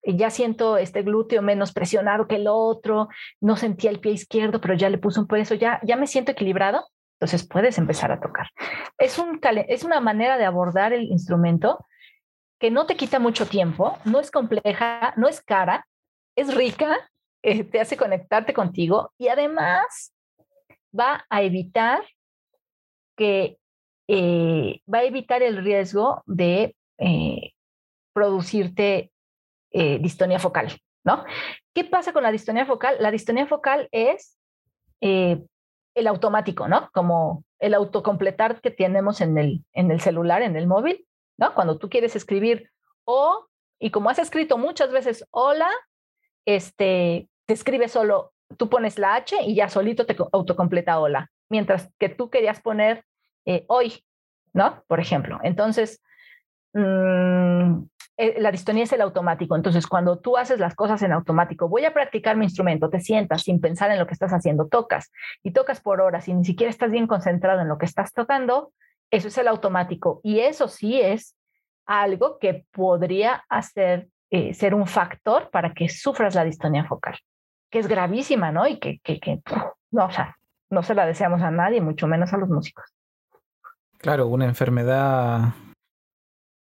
[0.04, 4.74] ya siento este glúteo menos presionado que el otro, no sentía el pie izquierdo, pero
[4.74, 6.86] ya le puse un peso, ya, ya me siento equilibrado,
[7.20, 8.48] entonces puedes empezar a tocar.
[8.98, 11.86] Es, un, es una manera de abordar el instrumento
[12.60, 15.88] que no te quita mucho tiempo, no es compleja, no es cara,
[16.36, 16.98] es rica,
[17.44, 20.14] eh, te hace conectarte contigo y además
[20.98, 22.04] va a evitar
[23.18, 23.58] que
[24.14, 27.54] eh, va a evitar el riesgo de eh,
[28.12, 29.10] producirte
[29.72, 31.24] eh, distonía focal, ¿no?
[31.74, 32.98] ¿Qué pasa con la distonía focal?
[33.00, 34.38] La distonía focal es
[35.00, 36.90] el automático, ¿no?
[36.94, 41.56] Como el autocompletar que tenemos en el, en el celular, en el móvil, ¿no?
[41.56, 42.70] Cuando tú quieres escribir
[43.06, 43.48] o,
[43.80, 45.70] y como has escrito muchas veces hola,
[46.46, 51.90] este, te escribe solo, tú pones la H y ya solito te autocompleta hola, mientras
[51.98, 53.06] que tú querías poner
[53.46, 54.04] eh, hoy,
[54.54, 54.84] ¿no?
[54.88, 55.40] Por ejemplo.
[55.44, 56.02] Entonces,
[56.74, 57.84] mmm,
[58.18, 59.56] eh, la distonía es el automático.
[59.56, 63.44] Entonces, cuando tú haces las cosas en automático, voy a practicar mi instrumento, te sientas
[63.44, 66.70] sin pensar en lo que estás haciendo, tocas y tocas por horas y ni siquiera
[66.70, 68.74] estás bien concentrado en lo que estás tocando,
[69.10, 70.22] eso es el automático.
[70.24, 71.36] Y eso sí es
[71.86, 77.18] algo que podría hacer eh, ser un factor para que sufras la distonía focal,
[77.70, 78.68] que es gravísima, ¿no?
[78.68, 79.42] Y que, que, que
[79.92, 80.38] no, o sea,
[80.70, 82.86] no se la deseamos a nadie, mucho menos a los músicos.
[84.02, 85.54] Claro, una enfermedad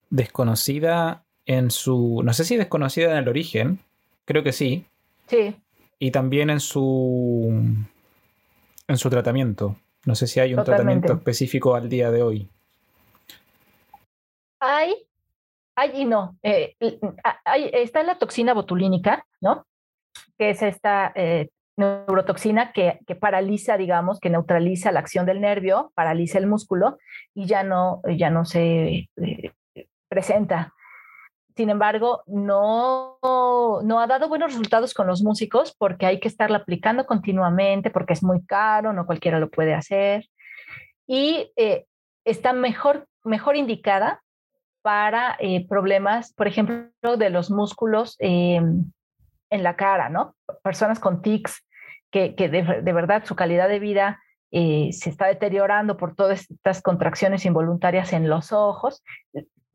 [0.09, 3.79] desconocida en su, no sé si desconocida en el origen,
[4.23, 4.85] creo que sí.
[5.27, 5.55] Sí.
[5.99, 7.75] Y también en su,
[8.87, 9.75] en su tratamiento.
[10.05, 12.49] No sé si hay un tratamiento específico al día de hoy.
[14.61, 14.95] Hay,
[15.75, 16.37] hay y no.
[16.41, 16.75] Eh,
[17.73, 19.65] está la toxina botulínica, ¿no?
[20.37, 25.91] Que es esta eh, neurotoxina que, que, paraliza, digamos, que neutraliza la acción del nervio,
[25.95, 26.97] paraliza el músculo
[27.33, 29.51] y ya no, ya no se eh,
[30.07, 30.73] presenta
[31.55, 36.57] sin embargo, no, no ha dado buenos resultados con los músicos porque hay que estarla
[36.57, 40.25] aplicando continuamente, porque es muy caro, no cualquiera lo puede hacer.
[41.07, 41.85] Y eh,
[42.25, 44.21] está mejor, mejor indicada
[44.81, 48.61] para eh, problemas, por ejemplo, de los músculos eh,
[49.55, 50.35] en la cara, ¿no?
[50.63, 51.65] Personas con tics,
[52.11, 57.45] que, de, de, verdad su calidad de vida se está deteriorando por todas estas contracciones
[57.45, 59.03] involuntarias en los ojos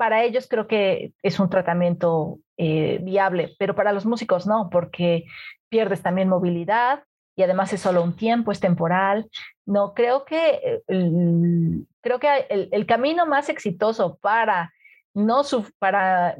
[0.00, 5.26] para ellos creo que es un tratamiento eh, viable, pero para los músicos no, porque
[5.68, 7.04] pierdes también movilidad
[7.36, 9.28] y además es solo un tiempo, es temporal.
[9.66, 14.72] No, creo que, el, creo que el, camino más exitoso para
[15.12, 15.42] no
[15.78, 16.36] para eh,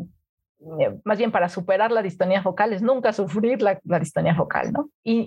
[1.04, 4.90] más bien para superar la distonía focal es nunca sufrir la, distonía focal, ¿no?
[5.02, 5.26] Y,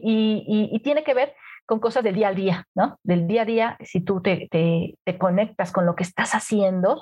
[0.71, 1.33] y, tiene que ver
[1.65, 2.99] con cosas del día a día, ¿no?
[3.03, 7.01] Del día a día, si tú te, te, te conectas con lo que estás haciendo,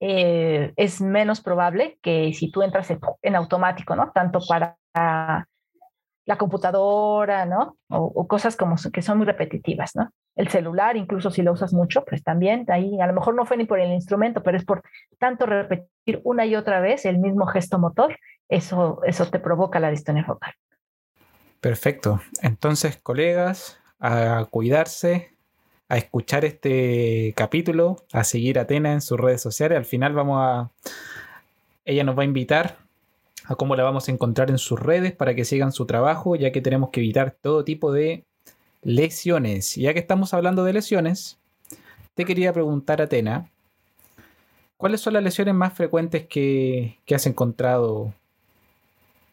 [0.00, 4.10] eh, es menos probable que si tú entras en, automático, ¿no?
[4.12, 7.76] Tanto para la computadora, ¿no?
[7.88, 10.10] O, cosas como que son muy repetitivas, ¿no?
[10.36, 13.56] El celular, incluso si lo usas mucho, pues también ahí a lo mejor no fue
[13.56, 14.82] ni por el instrumento, pero es por
[15.18, 18.16] tanto repetir una y otra vez el mismo gesto motor,
[18.48, 20.54] eso, eso te provoca la distonía focal.
[21.60, 22.20] Perfecto.
[22.42, 25.34] Entonces, colegas, a cuidarse,
[25.88, 29.76] a escuchar este capítulo, a seguir a Atena en sus redes sociales.
[29.76, 30.70] Al final vamos a...
[31.84, 32.76] Ella nos va a invitar
[33.44, 36.52] a cómo la vamos a encontrar en sus redes para que sigan su trabajo, ya
[36.52, 38.24] que tenemos que evitar todo tipo de
[38.82, 39.74] lesiones.
[39.76, 41.38] Ya que estamos hablando de lesiones,
[42.14, 43.48] te quería preguntar, Atena,
[44.76, 48.12] ¿cuáles son las lesiones más frecuentes que, que has encontrado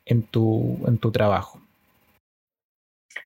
[0.06, 1.60] en tu, en tu trabajo?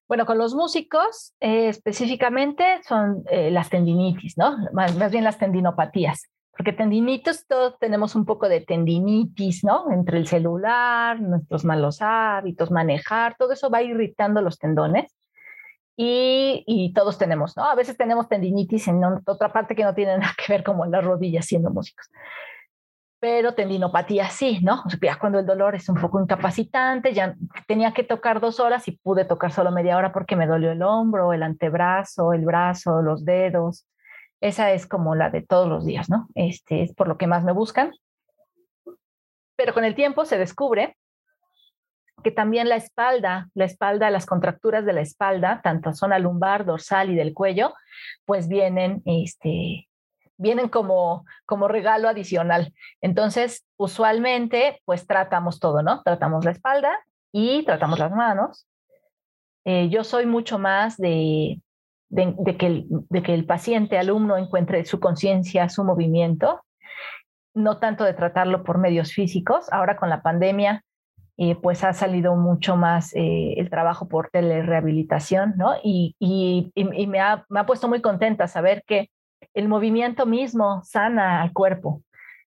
[0.07, 4.57] Bueno, con los músicos eh, específicamente son eh, las tendinitis, ¿no?
[4.73, 9.89] Más, bien las tendinopatías, porque tendinitis todos tenemos un poco de tendinitis, ¿no?
[9.91, 15.13] Entre el celular, nuestros malos hábitos, manejar, todo eso va irritando los tendones
[16.03, 17.65] y, todos tenemos, ¿no?
[17.65, 20.91] A veces tenemos tendinitis en otra parte que no tiene nada que ver como en
[20.91, 22.09] las rodillas siendo músicos.
[23.19, 24.81] Pero tendinopatía sí, ¿no?
[24.83, 27.35] O sea, ya cuando el dolor es un poco incapacitante, ya
[27.67, 30.81] tenía que tocar dos horas y pude tocar solo media hora porque me dolió el
[30.81, 33.85] hombro, el antebrazo, el brazo, los dedos.
[34.39, 36.29] Esa es como la de todos los días, ¿no?
[36.33, 37.91] Este es por lo que más me buscan.
[39.55, 40.97] Pero con el tiempo se descubre
[42.21, 47.09] que también la espalda, la espalda, las contracturas de la espalda, tanto zona lumbar, dorsal
[47.09, 47.73] y del cuello,
[48.25, 49.87] pues vienen, este,
[50.37, 52.73] vienen como, como regalo adicional.
[53.01, 56.01] Entonces, usualmente, pues tratamos todo, ¿no?
[56.03, 56.97] Tratamos la espalda
[57.31, 58.67] y tratamos las manos.
[59.65, 61.61] Eh, yo soy mucho más de,
[62.09, 66.61] de, que el, de que el paciente, alumno, encuentre su conciencia, su movimiento,
[67.53, 69.71] no tanto de tratarlo por medios físicos.
[69.71, 70.83] Ahora con la pandemia,
[71.37, 75.75] eh, pues ha salido mucho más eh, el trabajo por telerehabilitación, ¿no?
[75.83, 76.71] Y, y,
[77.07, 79.09] me, ha, me, ha, puesto muy contenta saber que
[79.53, 82.03] el movimiento mismo sana al cuerpo,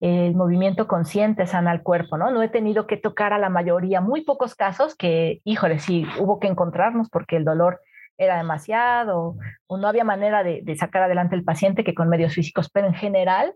[0.00, 2.30] el movimiento consciente sana al cuerpo, ¿no?
[2.30, 6.38] No he tenido que tocar a la mayoría, muy pocos casos que, híjole, sí, hubo
[6.38, 7.80] que encontrarnos porque el dolor
[8.16, 12.34] era demasiado o no había manera de, de sacar adelante el paciente que con medios
[12.34, 13.54] físicos, pero en general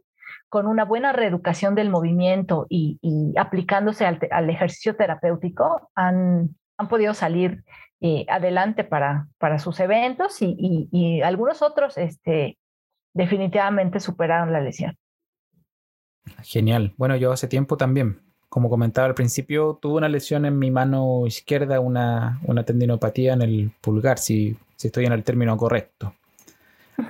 [0.49, 2.99] con una buena reeducación del movimiento y,
[3.37, 7.65] aplicándose al, ejercicio terapéutico, han, han podido salir
[8.01, 12.59] eh, adelante para, para sus eventos y, algunos otros este,
[13.15, 14.97] definitivamente superaron la lesión.
[16.43, 16.95] Genial.
[16.97, 21.27] Bueno, yo hace tiempo también, como comentaba al principio, tuve una lesión en mi mano
[21.29, 26.15] izquierda, una, una tendinopatía en el pulgar, si, si estoy en el término correcto.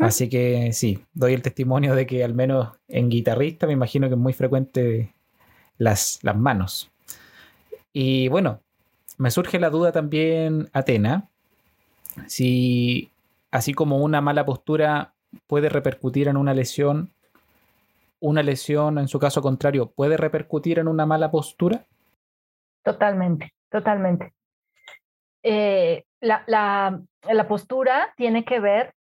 [0.01, 4.15] Así que sí, doy el testimonio de que al menos en guitarrista me imagino que
[4.15, 5.15] es muy frecuente
[5.79, 6.91] las, las manos.
[7.93, 8.61] Y bueno,
[9.19, 11.29] me surge la duda también, Atena,
[12.27, 13.11] si
[13.51, 15.15] así como una mala postura
[15.47, 17.11] puede repercutir en una lesión,
[18.21, 21.85] una lesión en su caso contrario puede repercutir en una mala postura.
[22.83, 24.33] Totalmente, totalmente.
[25.43, 28.95] Eh, la, la postura tiene que ver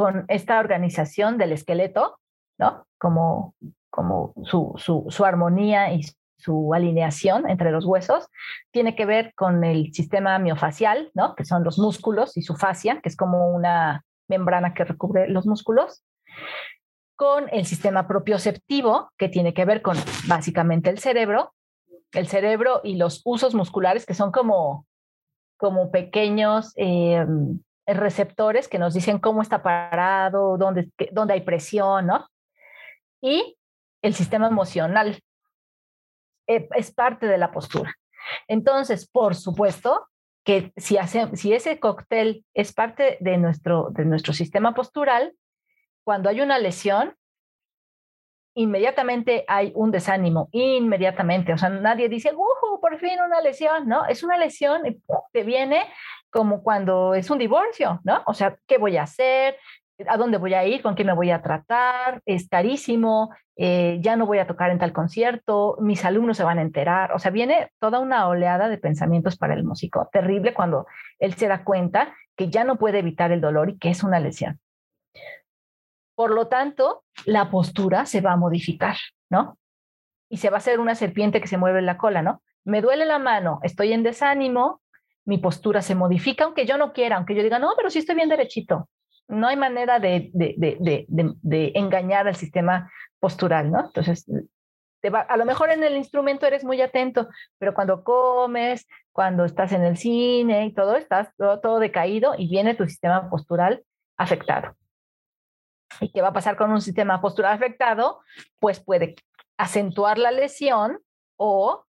[0.00, 2.18] con esta organización del esqueleto,
[2.56, 2.86] ¿no?
[2.96, 3.54] Como,
[3.90, 6.00] como su, su, armonía y
[6.38, 8.26] su alineación entre los huesos,
[8.70, 11.34] tiene que ver con el sistema miofacial, ¿no?
[11.34, 15.44] Que son los músculos y su fascia, que es como una membrana que recubre los
[15.44, 16.02] músculos,
[17.14, 21.52] con el sistema propioceptivo, que tiene que ver con básicamente el cerebro,
[22.12, 24.86] el cerebro y los usos musculares, que son como,
[25.58, 27.26] como pequeños eh,
[27.94, 32.26] receptores que nos dicen cómo está parado, dónde, dónde hay presión, ¿no?
[33.20, 33.56] Y
[34.02, 35.20] el sistema emocional
[36.46, 37.94] eh, es parte de la postura.
[38.48, 40.08] Entonces, por supuesto
[40.44, 45.34] que si, hace, si ese cóctel es parte de nuestro, de nuestro sistema postural,
[46.04, 47.14] cuando hay una lesión,
[48.54, 51.52] inmediatamente hay un desánimo, inmediatamente.
[51.52, 52.80] O sea, nadie dice, ¡uh!
[52.80, 54.06] Por fin una lesión, ¿no?
[54.06, 54.82] Es una lesión
[55.32, 55.86] te viene
[56.30, 58.22] como cuando es un divorcio, ¿no?
[58.26, 59.56] O sea, ¿qué voy a hacer?
[60.08, 60.82] ¿A dónde voy a ir?
[60.82, 62.22] ¿Con quién me voy a tratar?
[62.24, 66.58] Es carísimo, eh, ya no voy a tocar en tal concierto, mis alumnos se van
[66.58, 67.12] a enterar.
[67.12, 70.08] O sea, viene toda una oleada de pensamientos para el músico.
[70.10, 70.86] Terrible cuando
[71.18, 74.18] él se da cuenta que ya no puede evitar el dolor y que es una
[74.18, 74.58] lesión.
[76.14, 78.96] Por lo tanto, la postura se va a modificar,
[79.28, 79.58] ¿no?
[80.30, 82.42] Y se va a hacer una serpiente que se mueve en la cola, ¿no?
[82.64, 84.80] Me duele la mano, estoy en desánimo,
[85.24, 88.16] mi postura se modifica, aunque yo no quiera, aunque yo diga, no, pero sí estoy
[88.16, 88.88] bien derechito.
[89.28, 92.90] No hay manera de, de, engañar al sistema
[93.20, 93.86] postural, ¿no?
[93.86, 94.26] Entonces,
[95.28, 99.84] a lo mejor en el instrumento eres muy atento, pero cuando comes, cuando estás en
[99.84, 103.84] el cine y todo, estás todo, todo decaído y viene tu sistema postural
[104.16, 104.74] afectado.
[106.00, 108.20] ¿Y qué va a pasar con un sistema postural afectado?
[108.58, 109.16] Pues puede
[109.56, 111.00] acentuar la lesión
[111.36, 111.84] o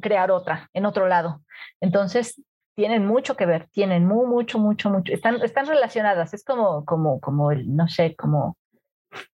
[0.00, 1.42] crear otra en otro lado.
[1.80, 2.42] Entonces,
[2.80, 7.50] tienen mucho que ver, tienen mucho, mucho, mucho, están, están relacionadas, es como, como, como
[7.50, 8.56] el, no sé, como,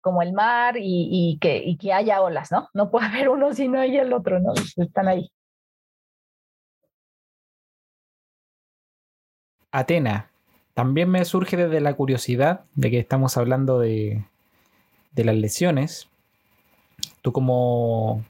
[0.03, 2.69] como el mar y, y, que, y que haya olas, ¿no?
[2.75, 4.53] No puede haber uno si no hay el otro, ¿no?
[4.77, 5.31] Están ahí.
[9.73, 10.29] Atena,
[10.75, 14.23] también me surge desde la curiosidad de que estamos hablando de,
[15.13, 16.11] de las lesiones.
[17.23, 18.23] Tú como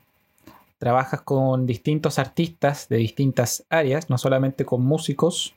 [0.81, 5.55] trabajas con distintos artistas de distintas áreas, no solamente con músicos.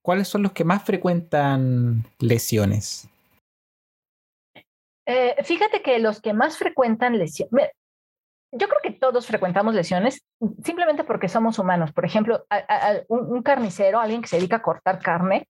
[0.00, 3.06] ¿Cuáles son los que más frecuentan lesiones?
[5.06, 7.70] Eh, fíjate que los que más frecuentan lesiones,
[8.50, 10.24] yo creo que todos frecuentamos lesiones
[10.64, 11.92] simplemente porque somos humanos.
[11.92, 12.46] Por ejemplo,
[13.08, 15.46] un, carnicero, alguien que se dedica a cortar carne,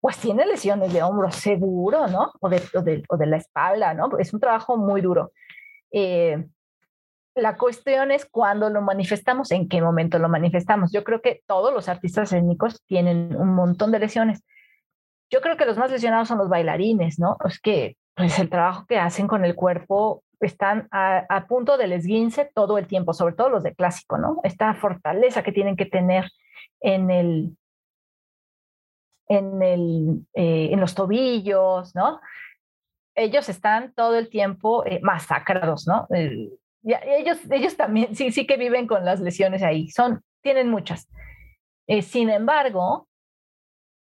[0.00, 2.32] pues tiene lesiones de hombro seguro, ¿no?
[2.40, 2.60] O de,
[3.08, 4.18] o de, la espalda, ¿no?
[4.18, 5.30] Es un trabajo muy duro.
[5.92, 6.44] Eh,
[7.38, 10.92] la cuestión es cuándo lo manifestamos, en qué momento lo manifestamos.
[10.92, 14.42] Yo creo que todos los artistas escénicos tienen un montón de lesiones.
[15.30, 17.36] Yo creo que los más lesionados son los bailarines, ¿no?
[17.44, 22.50] Es que pues el trabajo que hacen con el cuerpo están a, punto del esguince
[22.54, 24.40] todo el tiempo, sobre todo los de clásico, ¿no?
[24.42, 26.30] Esta fortaleza que tienen que tener
[26.80, 27.56] en el,
[29.28, 32.20] en, el, eh, en los tobillos, ¿no?
[33.14, 36.06] Ellos están todo el tiempo eh, masacrados, ¿no?
[36.84, 41.08] Ellos, ellos también, sí, sí que viven con las lesiones ahí, son, tienen muchas.
[41.86, 43.08] Eh, sin embargo,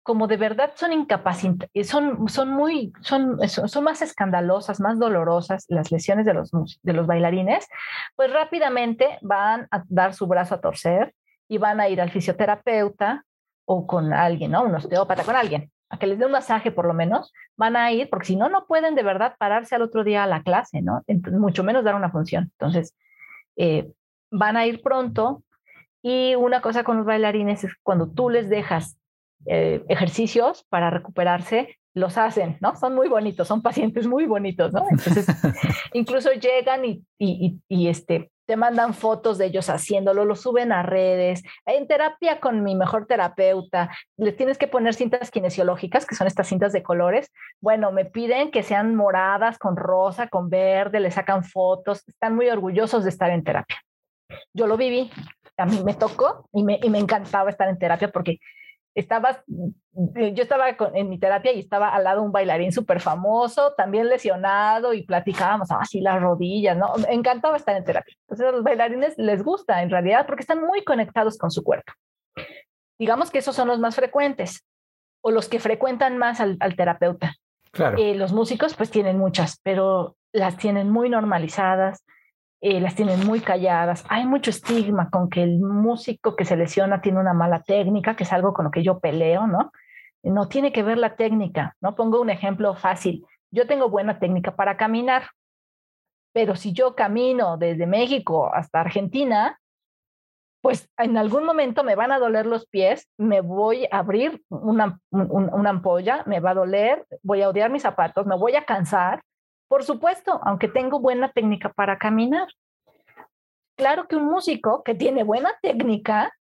[0.02, 5.66] como de verdad son incapacitantes, eh, son, son muy, son, son más escandalosas, más dolorosas
[5.68, 6.50] las lesiones de los,
[6.82, 7.66] de los bailarines,
[8.14, 11.12] pues rápidamente van a dar su brazo a torcer
[11.48, 13.24] y van a ir al fisioterapeuta
[13.64, 14.62] o con alguien, ¿no?
[14.62, 17.92] Un osteópata, con alguien, a que les dé un masaje por lo menos, van a
[17.92, 20.82] ir, porque si no, no pueden de verdad pararse al otro día a la clase,
[20.82, 21.02] ¿no?
[21.32, 22.50] mucho menos dar una función.
[22.58, 22.94] Entonces,
[23.56, 23.90] eh,
[24.30, 25.44] van a ir pronto
[26.02, 28.98] y una cosa con los bailarines es cuando tú les dejas
[29.46, 32.76] eh, ejercicios para recuperarse, los hacen, ¿no?
[32.76, 34.84] Son muy bonitos, son pacientes muy bonitos, ¿no?
[34.90, 35.26] Entonces,
[35.94, 40.82] incluso llegan y, y, y, este, te mandan fotos de ellos haciéndolo, lo suben a
[40.82, 41.42] redes.
[41.64, 46.46] En terapia con mi mejor terapeuta, les tienes que poner cintas kinesiológicas, que son estas
[46.48, 47.32] cintas de colores.
[47.62, 52.50] Bueno, me piden que sean moradas, con rosa, con verde, le sacan fotos, están muy
[52.50, 53.82] orgullosos de estar en terapia.
[54.52, 55.10] Yo lo viví,
[55.56, 58.38] a mí me tocó y me, y me encantaba estar en terapia porque
[58.96, 59.42] estabas,
[60.16, 64.08] eh, yo estaba en mi terapia y estaba al lado un bailarín súper famoso, también
[64.08, 66.94] lesionado y platicábamos así las rodillas, ¿no?
[67.06, 68.16] Me encantaba estar en terapia.
[68.22, 71.92] Entonces a los bailarines les gusta en realidad porque están muy conectados con su cuerpo.
[72.98, 74.64] Digamos que esos son los más frecuentes
[75.20, 77.34] o los que frecuentan más al, terapeuta.
[77.72, 77.98] Claro.
[77.98, 82.02] Eh, los músicos pues tienen muchas, pero las tienen muy normalizadas,
[82.68, 84.04] eh, las tienen muy calladas.
[84.08, 88.24] Hay mucho estigma con que el músico que se lesiona tiene una mala técnica, que
[88.24, 89.70] es algo con lo que yo peleo, ¿no?
[90.24, 91.94] No tiene que ver la técnica, ¿no?
[91.94, 93.24] Pongo un ejemplo fácil.
[93.52, 95.28] Yo tengo buena técnica para caminar,
[96.32, 99.60] pero si yo camino desde México hasta Argentina,
[100.60, 104.98] pues en algún momento me van a doler los pies, me voy a abrir una,
[105.12, 109.22] una ampolla, me va a doler, voy a odiar mis zapatos, me voy a cansar
[109.68, 112.48] por supuesto, aunque tengo buena técnica para caminar.
[113.76, 116.32] Claro que un músico que tiene buena técnica,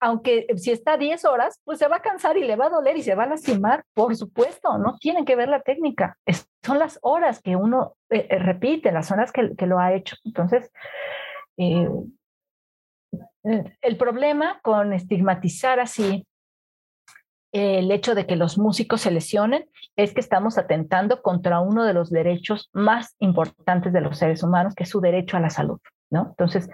[0.00, 2.96] aunque si está 10 horas, pues se va a cansar y le va a doler
[2.96, 6.16] y se va a lastimar, por supuesto, no tienen que ver la técnica,
[6.64, 10.16] son las horas que uno eh, eh, repite, las horas que, lo ha hecho.
[10.24, 10.72] Entonces,
[11.58, 11.88] eh,
[13.80, 16.26] el problema con estigmatizar así
[17.52, 21.92] el hecho de que los músicos se lesionen es que estamos atentando contra uno de
[21.92, 25.78] los derechos más importantes de los seres humanos, que es su derecho a la salud,
[26.10, 26.28] ¿no?
[26.30, 26.68] Entonces,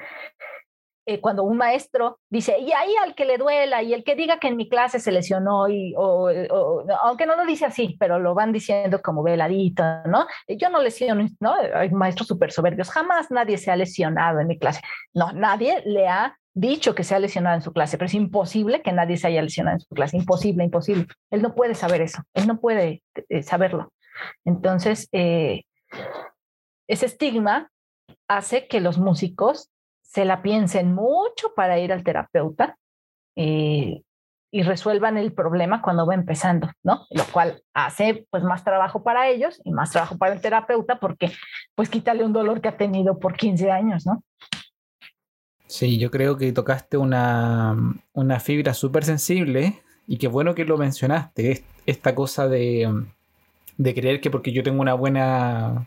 [1.05, 4.39] eh, cuando un maestro dice, y ahí al que le duela, y el que diga
[4.39, 6.29] que en mi clase se lesionó, y, o,
[7.03, 10.27] aunque no lo dice así, pero lo van diciendo como veladito, ¿no?
[10.47, 11.55] Yo no lesiono, ¿no?
[11.75, 14.81] Hay maestros súper soberbios, jamás nadie se ha lesionado en mi clase.
[15.15, 18.83] No, nadie le ha dicho que se ha lesionado en su clase, pero es imposible
[18.83, 21.07] que nadie se haya lesionado en su clase, imposible, imposible.
[21.31, 23.93] Él no puede saber eso, él no puede eh, saberlo.
[24.45, 25.63] Entonces, eh,
[26.89, 27.71] ese estigma
[28.29, 29.71] hace que los músicos
[30.03, 32.77] se la piensen mucho para ir al terapeuta
[33.37, 34.03] eh,
[34.51, 37.07] y resuelvan el problema cuando va empezando, ¿no?
[37.11, 41.33] Lo cual hace pues más trabajo para ellos y más trabajo para el terapeuta porque
[41.75, 44.23] pues quítale un dolor que ha tenido por 15 años, ¿no?
[45.69, 47.77] Sí, yo creo que tocaste una,
[48.41, 53.05] fibra súper sensible y qué bueno que lo mencionaste, esta cosa de,
[53.77, 55.87] creer que porque yo tengo una buena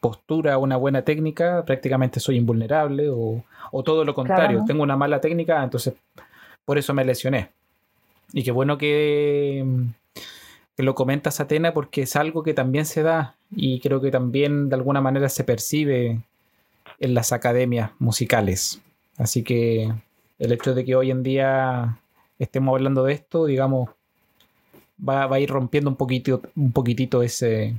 [0.00, 3.44] postura, una buena técnica, prácticamente soy invulnerable o,
[3.84, 5.94] todo lo contrario, tengo una mala técnica, entonces
[6.64, 7.50] por eso me lesioné.
[8.32, 9.64] Y qué bueno que,
[10.76, 14.68] que lo comentas, Atena, porque es algo que también se da y creo que también
[14.68, 16.20] de alguna manera se percibe
[16.98, 18.82] en las academias musicales.
[19.16, 19.92] Así que
[20.38, 21.98] el hecho de que hoy en día
[22.38, 23.90] estemos hablando de esto, digamos,
[25.06, 27.74] va, a ir rompiendo un poquitito, un poquitito ese,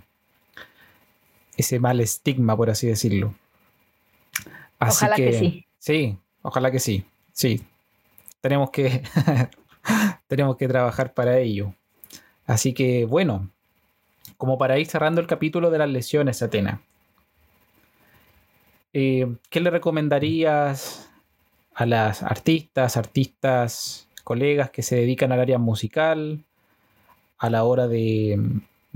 [1.57, 3.33] ese mal estigma, por así decirlo.
[4.79, 5.65] ojalá que, sí.
[5.77, 7.05] Sí, ojalá que sí.
[7.33, 7.61] Sí.
[8.41, 9.03] Tenemos que,
[10.27, 11.73] tenemos que trabajar para ello.
[12.45, 13.49] Así que, bueno,
[14.37, 16.81] como para ir cerrando el capítulo de las lesiones, Atena.
[18.93, 21.09] eh, ¿qué le recomendarías
[21.75, 26.43] a las artistas, artistas, colegas que se dedican al área musical
[27.37, 28.39] a la hora de,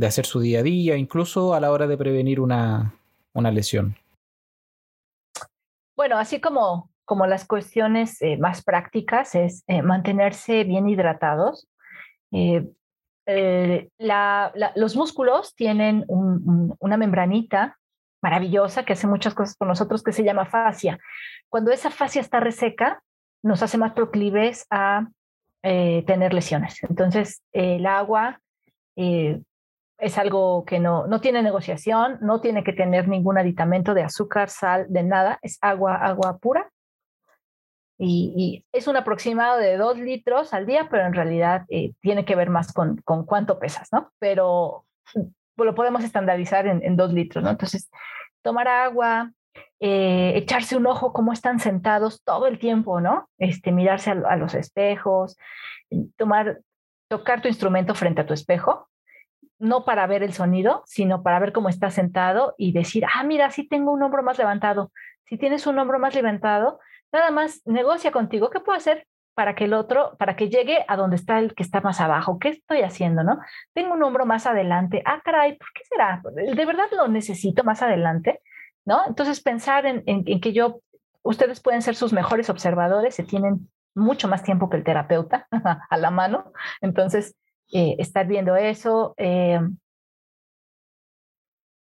[0.01, 2.93] hacer su día a día, incluso a la hora de prevenir una,
[3.35, 3.95] lesión?
[5.95, 11.67] Bueno, así como, como las cuestiones eh, más prácticas es eh, mantenerse bien hidratados.
[14.77, 17.78] los músculos tienen una membranita
[18.21, 20.99] maravillosa que hace muchas cosas por nosotros que se llama fascia.
[21.47, 23.01] Cuando esa fascia está reseca,
[23.43, 25.07] nos hace más proclives a
[25.63, 26.81] eh, tener lesiones.
[26.83, 28.41] Entonces, el agua
[28.95, 29.41] eh,
[29.97, 34.49] es algo que no, no tiene negociación, no tiene que tener ningún aditamento de azúcar,
[34.49, 36.69] sal, de nada, es agua, agua pura.
[38.01, 42.37] Y, es un aproximado de dos litros al día, pero en realidad eh, tiene que
[42.37, 44.09] ver más con, con cuánto pesas, ¿no?
[44.19, 44.85] Pero
[45.63, 47.49] lo podemos estandarizar en, dos litros, ¿no?
[47.49, 47.89] Entonces,
[48.41, 49.31] tomar agua,
[49.79, 53.29] eh, echarse un ojo cómo están sentados todo el tiempo, ¿no?
[53.37, 55.37] Este, mirarse a, los espejos,
[56.17, 56.59] tomar,
[57.07, 58.89] tocar tu instrumento frente a tu espejo,
[59.59, 63.51] no para ver el sonido, sino para ver cómo estás sentado y decir, ah, mira,
[63.51, 64.91] sí tengo un hombro más levantado.
[65.25, 66.79] Si tienes un hombro más levantado,
[67.11, 69.05] nada más negocia contigo, ¿qué puedo hacer?
[69.39, 72.39] Para que el otro, para que llegue a donde está el que está más abajo.
[72.39, 73.39] ¿Qué estoy haciendo, no?
[73.73, 75.01] Tengo un hombro más adelante.
[75.05, 76.21] Ah, caray, ¿por qué será?
[76.35, 78.41] ¿De verdad lo necesito más adelante?
[78.83, 78.99] ¿No?
[79.07, 80.03] Entonces pensar en,
[80.41, 80.81] que yo,
[81.21, 85.47] ustedes pueden ser sus mejores observadores, se tienen mucho más tiempo que el terapeuta
[85.89, 86.51] a la mano.
[86.81, 87.33] Entonces,
[87.71, 89.13] eh, estar viendo eso.
[89.15, 89.61] Eh,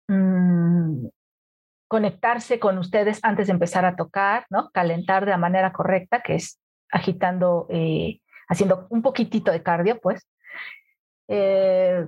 [0.06, 1.08] mm,
[1.88, 4.70] conectarse con ustedes antes de empezar a tocar, ¿no?
[4.70, 6.60] Calentar de la manera correcta, que es
[6.90, 10.26] agitando, eh, haciendo un poquitito de cardio, pues.
[11.28, 12.06] Eh,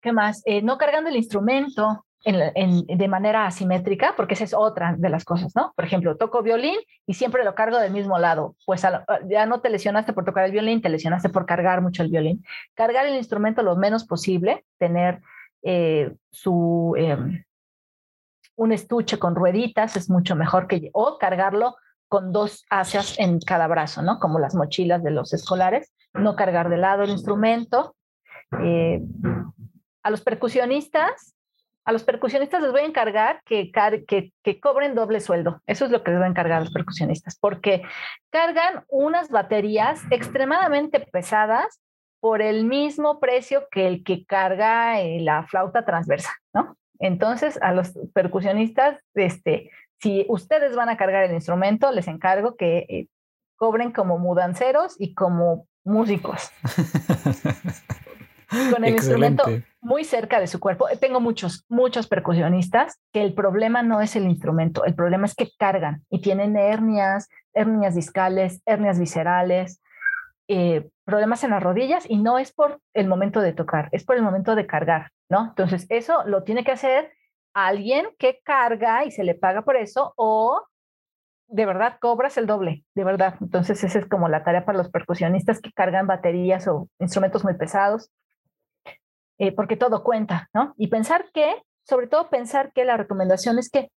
[0.00, 0.42] ¿Qué más?
[0.46, 5.56] Eh, no cargando el instrumento de manera asimétrica, porque esa es otra de las cosas,
[5.56, 5.72] ¿no?
[5.74, 8.54] Por ejemplo, toco violín y siempre lo cargo del mismo lado.
[8.64, 8.82] Pues
[9.28, 12.44] ya no te lesionaste por tocar el violín, te lesionaste por cargar mucho el violín.
[12.74, 15.20] Cargar el instrumento lo menos posible, tener
[16.30, 17.42] su em,
[18.56, 21.76] un estuche con rueditas es mucho mejor que o cargarlo
[22.12, 24.18] con dos asias en cada brazo, ¿no?
[24.18, 27.96] Como las mochilas de los escolares, no cargar de lado el instrumento.
[28.62, 29.00] Eh,
[30.02, 31.34] a los percusionistas,
[31.86, 33.72] a los percusionistas les voy a encargar que,
[34.06, 35.62] que, que, cobren doble sueldo.
[35.66, 37.80] Eso es lo que les voy a encargar a los percusionistas, porque
[38.28, 41.80] cargan unas baterías extremadamente pesadas
[42.20, 46.76] por el mismo precio que el que carga eh, la flauta transversa, ¿no?
[46.98, 49.70] Entonces, a los percusionistas, este,
[50.02, 53.06] si ustedes van a cargar el instrumento, les encargo que eh,
[53.56, 56.50] cobren como mudanceros y como músicos.
[58.74, 59.44] Con el instrumento
[59.80, 60.86] muy cerca de su cuerpo.
[61.00, 65.48] Tengo muchos, muchos percusionistas que el problema no es el instrumento, el problema es que
[65.56, 69.80] cargan y tienen hernias, hernias discales, hernias viscerales,
[70.48, 74.16] eh, problemas en las rodillas y no es por el momento de tocar, es por
[74.16, 75.46] el momento de cargar, ¿no?
[75.48, 77.10] Entonces, eso lo tiene que hacer
[77.54, 80.62] alguien que carga y se le paga por eso o
[81.48, 83.34] de verdad cobras el doble, de verdad.
[83.40, 87.54] Entonces esa es como la tarea para los percusionistas que cargan baterías o instrumentos muy
[87.54, 88.10] pesados,
[89.38, 90.74] eh, porque todo cuenta, ¿no?
[90.78, 93.90] Y pensar que, sobre todo pensar que la recomendación es que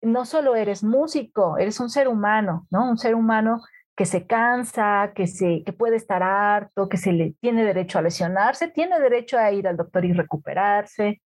[0.00, 2.88] no solo eres músico, eres un ser humano, ¿no?
[2.88, 3.62] Un ser humano
[3.94, 8.02] que se cansa, que, se, que puede estar harto, que se le tiene derecho a
[8.02, 11.22] lesionarse, tiene derecho a ir al doctor y recuperarse,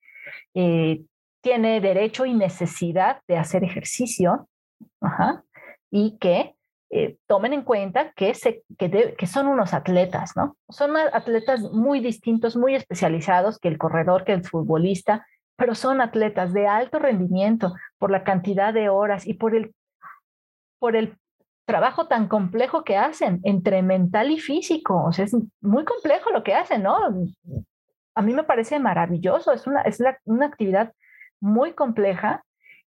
[0.55, 1.03] eh,
[1.41, 4.49] tiene derecho y necesidad de hacer ejercicio
[5.91, 6.55] y que
[6.91, 10.57] eh, tomen en cuenta que, se, que, que, son unos atletas, ¿no?
[10.69, 15.25] Son atletas muy distintos, muy especializados que el corredor, que el futbolista,
[15.57, 19.75] pero son atletas de alto rendimiento por la cantidad de horas y por el,
[20.79, 21.17] por el
[21.65, 25.05] trabajo tan complejo que hacen entre mental y físico.
[25.05, 26.97] O sea, es muy complejo lo que hacen, ¿no?
[28.17, 30.93] A mí me parece maravilloso, es una, es una actividad
[31.41, 32.45] muy compleja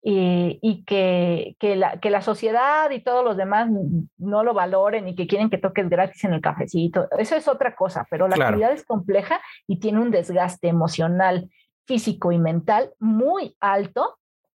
[0.03, 3.69] y, y que, que, la, que, la, sociedad y todos los demás
[4.17, 7.09] no lo valoren y que quieren que toques gratis en el cafecito.
[7.19, 11.51] Eso es otra cosa, pero la actividad es compleja y tiene un desgaste emocional,
[11.87, 14.19] físico y mental muy alto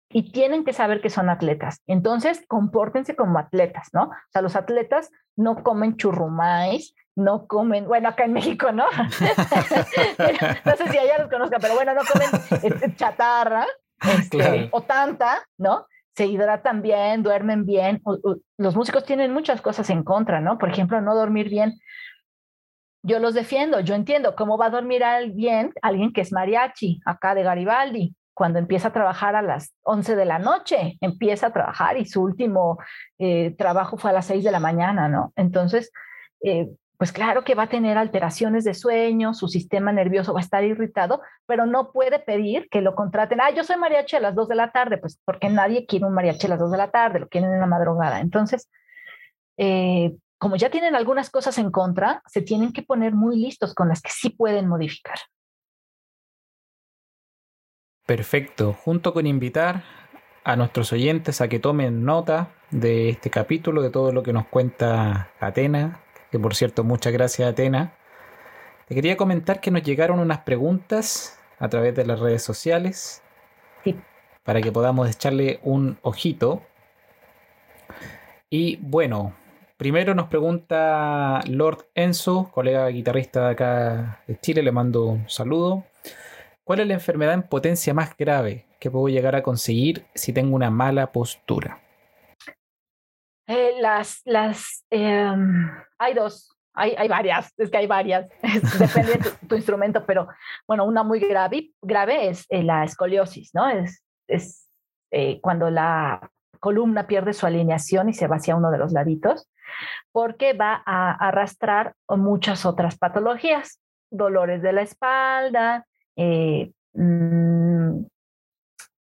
[0.10, 1.82] y tienen que saber que son atletas.
[1.88, 4.06] Entonces, compórtense como atletas, ¿no?
[4.06, 8.86] O sea, los atletas no comen churrumais, no comen, bueno, acá en México, ¿no?
[10.66, 12.30] no sé si allá los conozcan, pero bueno, no comen
[12.64, 13.68] este, chatarra
[14.18, 15.86] este, o tanta, ¿no?
[16.16, 18.02] Se hidratan bien, duermen bien.
[18.58, 20.58] los músicos tienen muchas cosas en contra, ¿no?
[20.58, 21.80] Por ejemplo, no dormir bien.
[23.04, 27.36] Yo los defiendo, yo entiendo cómo va a dormir alguien, alguien que es mariachi, acá
[27.36, 31.98] de Garibaldi, cuando empieza a trabajar a las 11 de la noche, empieza a trabajar
[31.98, 32.78] y su último
[33.18, 35.34] eh, trabajo fue a las 6 de la mañana, ¿no?
[35.36, 35.92] Entonces,
[36.42, 36.70] eh,
[37.00, 40.66] pues claro que va a tener alteraciones de sueño, su sistema nervioso va a estar
[40.66, 43.40] irritado, pero no puede pedir que lo contraten.
[43.40, 46.14] Ah, yo soy mariachi a las 2 de la tarde, pues porque nadie quiere un
[46.14, 48.20] mariachi a las 2 de la tarde, lo quieren en la madrugada.
[48.20, 48.70] Entonces,
[49.56, 53.88] eh, como ya tienen algunas cosas en contra, se tienen que poner muy listos con
[53.88, 55.20] las que sí pueden modificar.
[58.06, 58.74] Perfecto.
[58.74, 59.84] Junto con invitar
[60.44, 64.48] a nuestros oyentes a que tomen nota de este capítulo, de todo lo que nos
[64.48, 67.94] cuenta Atena, que por cierto, muchas gracias Atena.
[68.88, 73.22] Te quería comentar que nos llegaron unas preguntas a través de las redes sociales
[74.44, 76.64] para que podamos echarle un ojito.
[78.50, 79.34] Y bueno,
[79.78, 85.86] primero nos pregunta Lord Enzo, colega guitarrista de acá de Chile, le mando un saludo.
[86.64, 90.56] ¿Cuál es la enfermedad en potencia más grave que puedo llegar a conseguir si tengo
[90.56, 91.80] una mala postura?
[93.50, 98.30] Eh, las, las, em, hay dos, hay, hay, varias, es que hay varias,
[98.80, 100.28] depende de tu, instrumento, pero
[100.68, 103.68] bueno, una muy grave, grave es eh, la escoliosis, ¿no?
[103.68, 104.70] Es, es
[105.10, 106.30] eh, cuando la
[106.60, 109.50] columna pierde su alineación y se va hacia uno de los laditos,
[110.12, 113.82] porque va a arrastrar muchas otras patologías,
[114.12, 117.59] dolores de la espalda, eh, mm,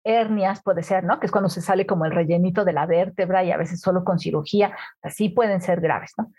[0.04, 1.20] hernias puede ser, ¿no?
[1.20, 4.04] Que es cuando se sale como el rellenito de la vértebra y a veces solo
[4.04, 6.32] con cirugía, así pueden ser graves, ¿no?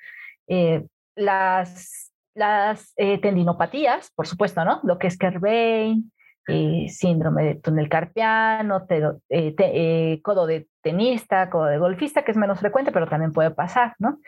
[0.49, 0.85] Eh,
[1.15, 4.81] las las eh, tendinopatías, por supuesto, ¿no?
[4.83, 6.11] Lo que es Kerbein,
[6.89, 8.87] síndrome de túnel carpiano,
[10.23, 14.19] codo de tenista, codo de golfista, que es menos frecuente, pero también puede pasar, ¿no?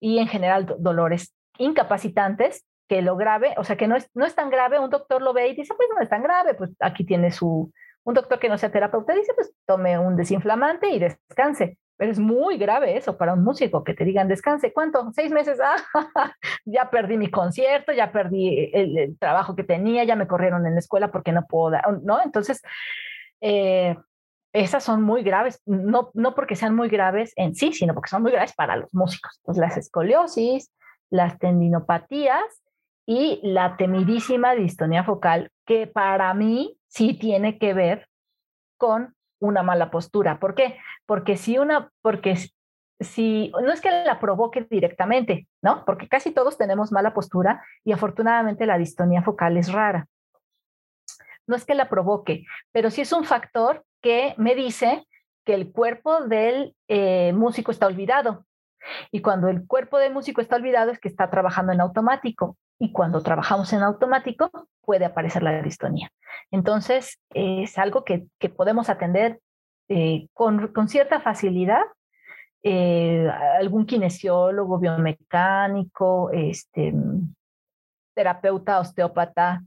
[0.00, 4.34] Y en general dolores incapacitantes que lo grave, o sea, que no es, no es
[4.34, 7.04] tan grave, un doctor lo ve y dice, pues no es tan grave, pues aquí
[7.04, 7.72] tiene su,
[8.04, 11.78] un doctor que no sea terapeuta dice, pues tome un desinflamante y descanse.
[11.96, 14.72] Pero es muy grave eso para un músico que te digan descanse.
[14.72, 15.10] ¿Cuánto?
[15.12, 15.58] Seis meses.
[16.14, 16.32] Ah,
[16.64, 20.78] ya perdí mi concierto, ya perdí el, trabajo que tenía, ya me corrieron en la
[20.78, 22.22] escuela porque no puedo dar, ¿no?
[22.22, 22.62] Entonces,
[23.40, 23.96] eh,
[24.52, 28.22] esas son muy graves, no, no porque sean muy graves en sí, sino porque son
[28.22, 29.38] muy graves para los músicos.
[29.42, 30.72] Entonces, las escoliosis,
[31.10, 32.62] las tendinopatías
[33.06, 38.08] y la temidísima distonía focal, que para mí sí tiene que ver
[38.76, 40.38] con una mala postura.
[40.38, 40.78] ¿Por qué?
[41.06, 42.36] Porque si una, porque
[43.00, 45.84] si, no es que la provoque directamente, ¿no?
[45.86, 50.06] Porque casi todos tenemos mala postura y afortunadamente la distonía focal es rara.
[51.46, 55.06] No es que la provoque, pero sí es un factor que me dice
[55.44, 58.44] que el cuerpo del eh, músico está olvidado.
[59.10, 62.92] Y cuando el cuerpo del músico está olvidado es que está trabajando en automático y
[62.92, 64.50] cuando trabajamos en automático
[64.82, 66.10] puede aparecer la distonía.
[66.50, 68.26] Entonces, es algo que,
[68.56, 69.40] podemos atender
[69.88, 71.82] eh, con, cierta facilidad.
[72.62, 73.26] Eh,
[73.58, 76.92] algún kinesiólogo, biomecánico, este,
[78.14, 79.62] terapeuta, osteópata,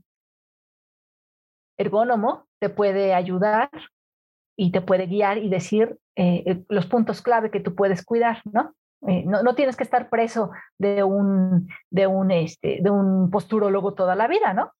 [1.76, 3.68] ergónomo, te puede ayudar
[4.56, 8.74] y te puede guiar y decir eh, los puntos clave que tú puedes cuidar, ¿no?
[9.06, 14.14] Eh, no, tienes que estar preso de un, de, un, este, de un posturólogo toda
[14.14, 14.72] la vida, ¿no?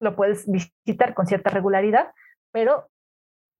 [0.00, 2.12] Lo puedes visitar con cierta regularidad,
[2.52, 2.88] pero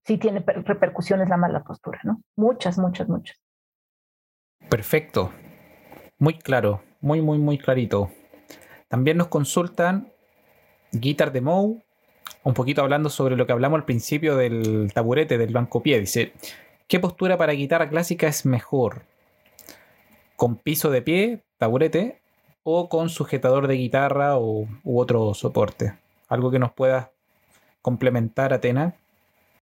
[0.04, 2.22] sí tiene repercusiones la mala postura, ¿no?
[2.36, 3.40] Muchas, muchas, muchas.
[4.68, 5.32] Perfecto.
[6.18, 8.10] Muy claro, muy, muy, muy clarito.
[8.88, 10.12] También nos consultan
[10.92, 11.82] Guitar de Mou,
[12.44, 16.00] un poquito hablando sobre lo que hablamos al principio del taburete, del banco pie.
[16.00, 16.32] Dice,
[16.86, 19.02] ¿qué postura para guitarra clásica es mejor?
[20.40, 22.22] Con piso de pie, taburete,
[22.62, 25.98] o con sujetador de guitarra o, u otro soporte.
[26.28, 27.10] Algo que nos pueda
[27.82, 28.94] complementar, Atena.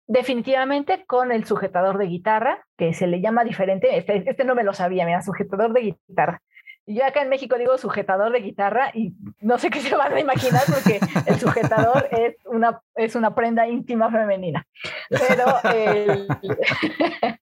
[0.07, 3.97] Definitivamente con el sujetador de guitarra, que se le llama diferente.
[3.97, 6.43] Este, este no me lo sabía, mira, sujetador de guitarra.
[6.87, 10.21] Yo acá en México digo sujetador de guitarra y no sé qué se van a
[10.21, 14.67] imaginar porque el sujetador es una, es una prenda íntima femenina.
[15.09, 15.47] Pero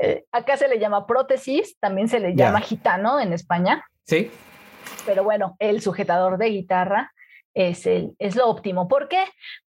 [0.00, 3.84] Eh, acá se le llama prótesis, también se le llama gitano en España.
[4.04, 4.30] Sí.
[5.06, 7.12] Pero bueno, el sujetador de guitarra
[7.54, 8.86] es, el, es lo óptimo.
[8.88, 9.24] ¿Por qué?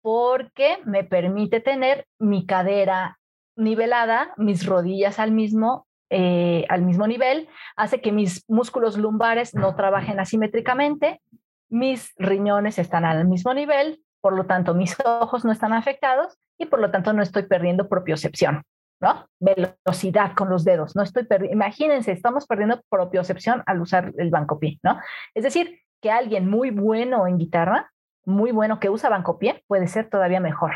[0.01, 3.19] Porque me permite tener mi cadera
[3.57, 9.75] nivelada, mis rodillas al mismo, eh, al mismo nivel, hace que mis músculos lumbares no
[9.75, 11.21] trabajen asimétricamente,
[11.69, 16.67] mis riñones están al mismo nivel, por lo tanto mis ojos no están afectados y
[16.67, 18.63] por lo tanto no estoy perdiendo propiocepción.
[19.01, 19.27] ¿No?
[19.39, 20.97] Velocidad con los dedos.
[20.97, 24.99] No estoy Imagínense, estamos perdiendo propiocepción al usar el banco pie, ¿no?
[25.35, 27.91] Es decir, que alguien muy bueno en guitarra,
[28.25, 30.73] muy bueno que usa banco pie, puede ser todavía mejor.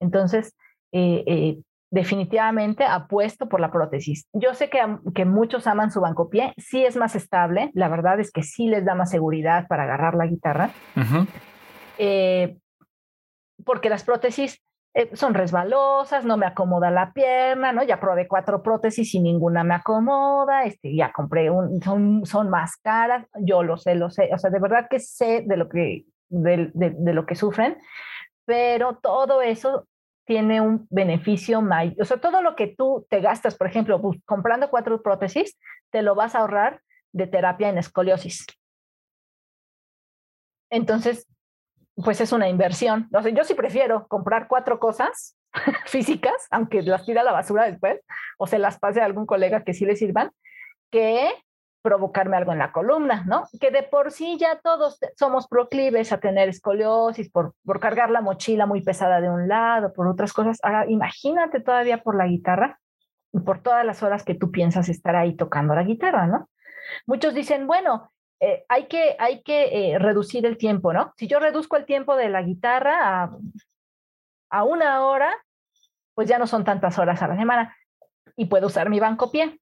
[0.00, 0.56] Entonces,
[0.92, 1.58] eh, eh,
[1.94, 4.26] definitivamente apuesto por la prótesis.
[4.32, 4.80] Yo sé que,
[5.14, 8.84] que muchos aman su bancopié, sí es más estable, la verdad es que sí les
[8.84, 10.70] da más seguridad para agarrar la guitarra,
[11.98, 12.56] eh,
[13.64, 14.60] porque las prótesis
[15.14, 17.82] son resbalosas, no me acomoda la pierna, ¿no?
[17.82, 22.76] Ya probé cuatro prótesis y ninguna me acomoda, este, ya compré, un, son, son más
[22.76, 26.04] caras, yo lo sé, lo sé, o sea, de verdad que sé de lo que,
[26.28, 27.76] de, de lo que sufren,
[28.44, 29.88] pero todo eso
[30.26, 32.00] tiene un beneficio mayor.
[32.00, 35.58] O sea, todo lo que tú te gastas, por ejemplo, comprando cuatro prótesis,
[35.90, 36.80] te lo vas a ahorrar
[37.12, 38.46] de terapia en escoliosis.
[40.70, 41.26] Entonces,
[41.96, 43.08] pues es una inversión.
[43.12, 45.36] O sea, yo sí prefiero comprar cuatro cosas
[45.86, 48.00] físicas, aunque las tire a la basura después,
[48.38, 50.30] o se las pase a algún colega que sí le sirvan,
[50.90, 51.30] que
[51.82, 53.44] provocarme algo en la columna, ¿no?
[53.60, 58.22] Que de por sí ya todos somos proclives a tener escoliosis por, por cargar la
[58.22, 60.58] mochila muy pesada de un lado, por otras cosas.
[60.62, 62.80] Ahora, imagínate todavía por la guitarra
[63.34, 66.48] y por todas las horas que tú piensas estar ahí tocando la guitarra, ¿no?
[67.06, 68.10] Muchos dicen, bueno,
[68.40, 71.12] eh, hay que, hay que eh, reducir el tiempo, ¿no?
[71.16, 73.38] Si yo reduzco el tiempo de la guitarra a,
[74.50, 75.34] a una hora,
[76.14, 77.76] pues ya no son tantas horas a la semana
[78.36, 79.60] y puedo usar mi banco pie.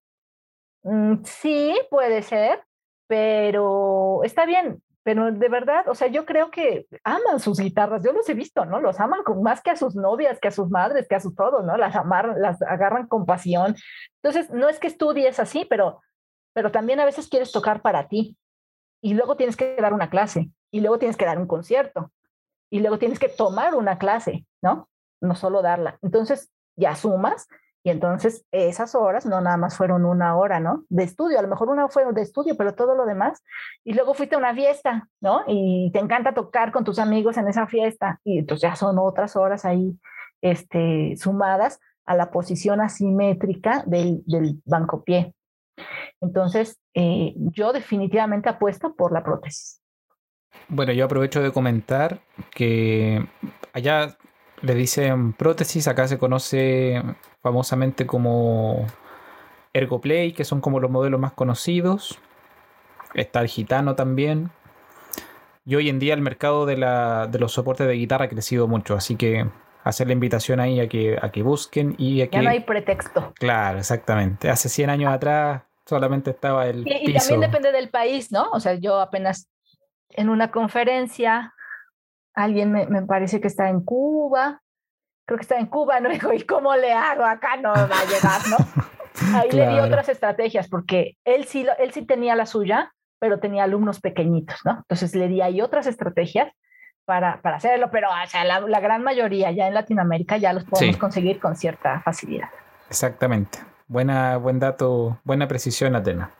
[0.83, 2.63] Mm, sí, puede ser,
[3.07, 4.83] pero está bien.
[5.05, 8.05] Pero de verdad, o sea, yo creo que aman sus guitarras.
[8.05, 8.81] Yo los he visto, ¿no?
[8.81, 11.63] Los aman más que a sus novias, que a sus madres, que a sus todo,
[11.63, 11.77] ¿no?
[11.77, 13.75] Las amarran, las agarran con pasión.
[14.23, 16.01] Entonces, no es que estudies así, pero,
[16.53, 18.37] pero también a veces quieres tocar para ti.
[19.03, 20.51] Y luego tienes que dar una clase.
[20.71, 22.11] Y luego tienes que dar un concierto.
[22.71, 24.89] Y luego tienes que tomar una clase, ¿no?
[25.21, 25.99] No solo darla.
[26.01, 27.49] Entonces, ya sumas
[27.85, 30.85] y entonces esas horas no nada más fueron una hora, ¿no?
[30.89, 33.43] De estudio, a lo mejor una fue de estudio, pero todo lo demás.
[33.83, 35.43] Y luego fuiste a una fiesta, ¿no?
[35.49, 38.21] Y te encanta tocar con tus amigos en esa fiesta.
[38.23, 39.99] Y entonces ya son otras horas ahí
[40.43, 45.35] este, sumadas a la posición asimétrica del, del banco pie.
[46.21, 49.81] Entonces, eh, yo definitivamente apuesto por la prótesis.
[50.69, 52.21] Bueno, yo aprovecho de comentar
[52.51, 53.27] que
[53.73, 54.17] allá
[54.61, 57.03] le dicen prótesis, acá se conoce
[57.43, 58.87] famosamente como
[59.73, 62.19] Ergoplay, que son como los modelos más conocidos.
[63.15, 64.51] Está el gitano también.
[65.65, 69.17] Y hoy en día el mercado de, los soportes de guitarra ha crecido mucho, así
[69.17, 69.47] que
[69.85, 73.33] hacer la invitación ahí a que, a que busquen y a Ya no hay pretexto.
[73.35, 74.51] Claro, exactamente.
[74.51, 78.51] Hace 100 años atrás solamente estaba el y, y también depende del país, ¿no?
[78.53, 79.49] O sea, yo apenas
[80.11, 81.55] en una conferencia,
[82.35, 84.63] alguien me, me parece que está en Cuba,
[85.27, 86.09] creo que está en Cuba, ¿no?
[86.09, 87.25] Dijo, ¿y cómo le hago?
[87.25, 88.57] Acá no va a llegar, ¿no?
[89.37, 93.65] Ahí le di otras estrategias, porque él sí, él sí tenía la suya, pero tenía
[93.65, 94.79] alumnos pequeñitos, ¿no?
[94.79, 96.51] Entonces le di ahí otras estrategias
[97.05, 100.65] para, para hacerlo, pero o sea, la, la, gran mayoría ya en Latinoamérica ya los
[100.65, 102.49] podemos conseguir con cierta facilidad.
[102.89, 103.59] Exactamente.
[103.89, 106.31] Buena, buen dato, buena precisión, Atena.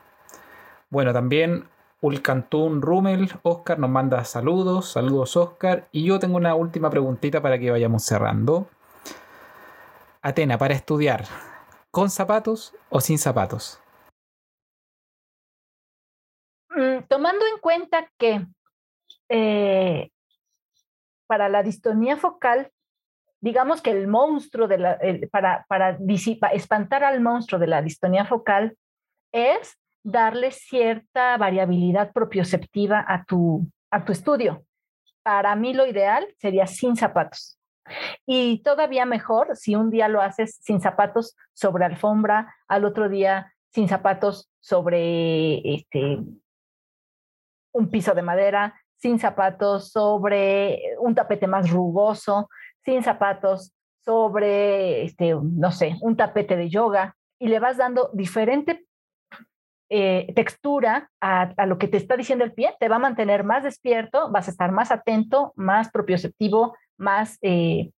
[0.89, 1.67] Bueno, también
[2.01, 5.87] Ulcantún Rumel, Oscar nos manda saludos, saludos Oscar.
[5.91, 8.67] Y yo tengo una última preguntita para que vayamos cerrando.
[10.21, 11.25] Atena, para estudiar,
[11.91, 13.81] ¿con zapatos o sin zapatos?
[16.69, 18.45] Mm, tomando en cuenta que
[19.29, 20.11] eh,
[21.33, 22.69] para la distonía focal,
[23.41, 24.99] digamos que el monstruo de la,
[25.31, 25.97] para, para
[26.53, 28.77] espantar al monstruo de la distonía focal
[29.31, 34.63] es darle cierta variabilidad propioceptiva a tu, a tu estudio.
[35.23, 37.57] Para mí lo ideal sería sin zapatos.
[38.27, 43.55] Y todavía mejor si un día lo haces sin zapatos sobre alfombra, al otro día
[43.71, 46.19] sin zapatos sobre este,
[47.71, 52.49] un piso de madera, sin zapatos sobre un tapete más rugoso,
[52.85, 53.73] sin zapatos
[54.05, 58.85] sobre, este, no sé, un tapete de yoga, y le vas dando diferente
[59.89, 63.65] eh, textura a, lo que te está diciendo el pie, te va a mantener más
[63.65, 67.91] despierto, vas a estar más atento, más propioceptivo, más, eh,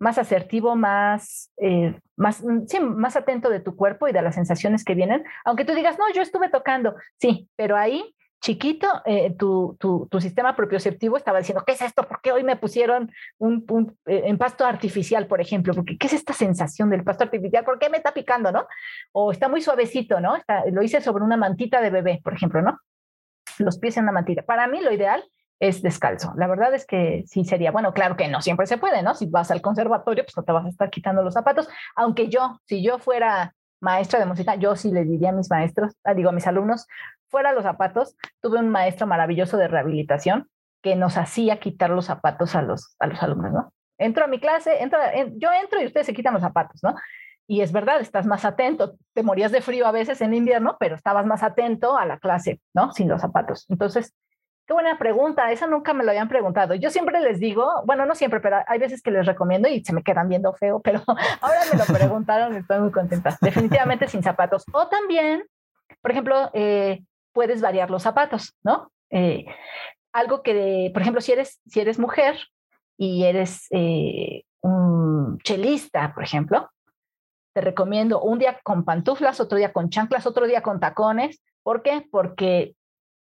[0.00, 4.34] más asertivo, más, eh, más, mm, sí, más atento de tu cuerpo y de las
[4.34, 5.22] sensaciones que vienen.
[5.44, 8.12] Aunque tú digas, no, yo estuve tocando, sí, pero ahí
[8.42, 12.02] chiquito, eh, tu, tu, tu, sistema propioceptivo estaba diciendo, ¿qué es esto?
[12.02, 15.72] ¿Por qué hoy me pusieron un, un eh, en pasto artificial, por ejemplo?
[15.72, 17.64] Porque, ¿Qué es esta sensación del pasto artificial?
[17.64, 18.66] ¿Por qué me está picando, no?
[19.12, 20.34] O está muy suavecito, ¿no?
[20.34, 22.80] Está, lo hice sobre una mantita de bebé, por ejemplo, ¿no?
[23.58, 24.42] Los pies en la mantita.
[24.42, 25.22] Para mí lo ideal
[25.60, 26.32] es descalzo.
[26.36, 29.14] La verdad es que sí sería, bueno, claro que no siempre se puede, ¿no?
[29.14, 32.58] Si vas al conservatorio, pues no te vas a estar quitando los zapatos, aunque yo,
[32.66, 36.30] si yo fuera maestra de música, yo sí le diría a mis maestros, ah, digo
[36.30, 36.86] a mis alumnos,
[37.28, 40.48] fuera los zapatos, tuve un maestro maravilloso de rehabilitación
[40.82, 43.72] que nos hacía quitar los zapatos a los, a los alumnos, ¿no?
[44.02, 44.98] entro a mi clase, entro,
[45.36, 46.94] yo entro y ustedes se quitan los zapatos, ¿no?
[47.46, 50.94] Y es verdad, estás más atento, te morías de frío a veces en invierno, pero
[50.94, 52.92] estabas más atento a la clase, ¿no?
[52.92, 53.66] Sin los zapatos.
[53.68, 54.14] Entonces,
[54.66, 56.74] qué buena pregunta, esa nunca me lo habían preguntado.
[56.74, 59.92] Yo siempre les digo, bueno, no siempre, pero hay veces que les recomiendo y se
[59.92, 61.02] me quedan viendo feo, pero
[61.40, 63.36] ahora me lo preguntaron y estoy muy contenta.
[63.40, 64.64] Definitivamente sin zapatos.
[64.72, 65.44] O también,
[66.00, 67.02] por ejemplo, eh,
[67.32, 68.92] puedes variar los zapatos, ¿no?
[69.10, 69.46] Eh,
[70.12, 72.36] algo que, por ejemplo, si eres, si eres mujer
[72.96, 76.70] y eres eh, un chelista, por ejemplo,
[77.54, 81.42] te recomiendo un día con pantuflas, otro día con chanclas, otro día con tacones.
[81.62, 82.06] ¿Por qué?
[82.10, 82.74] Porque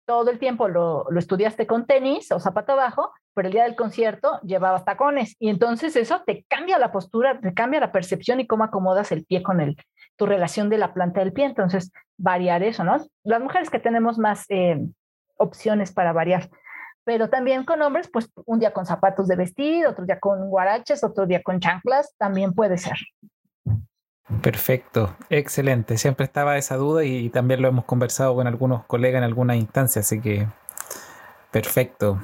[0.06, 3.76] todo el tiempo lo, lo, estudiaste con tenis o zapato bajo, pero el día del
[3.76, 5.36] concierto llevabas tacones.
[5.38, 9.24] Y entonces eso te cambia la postura, te cambia la percepción y cómo acomodas el
[9.24, 9.76] pie con el,
[10.16, 11.46] tu relación de la planta del pie.
[11.46, 12.96] Entonces, variar eso, ¿no?
[13.24, 14.78] Las mujeres que tenemos más eh,
[15.36, 16.48] opciones para variar
[17.04, 21.02] pero también con hombres, pues un día con zapatos de vestir, otro día con guaraches,
[21.02, 22.96] otro día con chanclas, también puede ser.
[24.40, 25.98] Perfecto, excelente.
[25.98, 30.06] Siempre estaba esa duda y también lo hemos conversado con algunos colegas en algunas instancias,
[30.06, 30.46] así que
[31.50, 32.20] perfecto.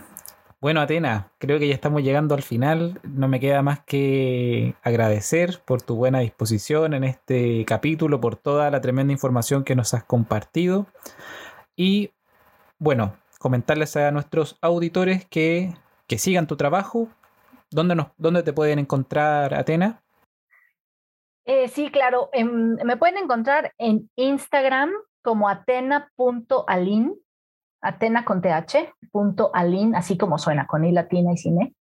[0.61, 3.01] Bueno, Atena, creo que ya estamos llegando al final.
[3.05, 8.69] No me queda más que agradecer por tu buena disposición en este capítulo, por toda
[8.71, 10.87] la tremenda información que nos has compartido.
[11.77, 12.11] Y
[12.79, 15.75] bueno, comentarles a nuestros auditores que,
[16.09, 17.09] que sigan tu trabajo.
[17.71, 20.03] ¿Dónde, nos, ¿Dónde te pueden encontrar, Atena?
[21.49, 22.29] Eh, sí, claro.
[22.35, 24.91] Em, me pueden encontrar en Instagram
[25.23, 27.19] como atena.alin,
[27.81, 31.75] atena con th, punto alin, así como suena, con i latina y cine.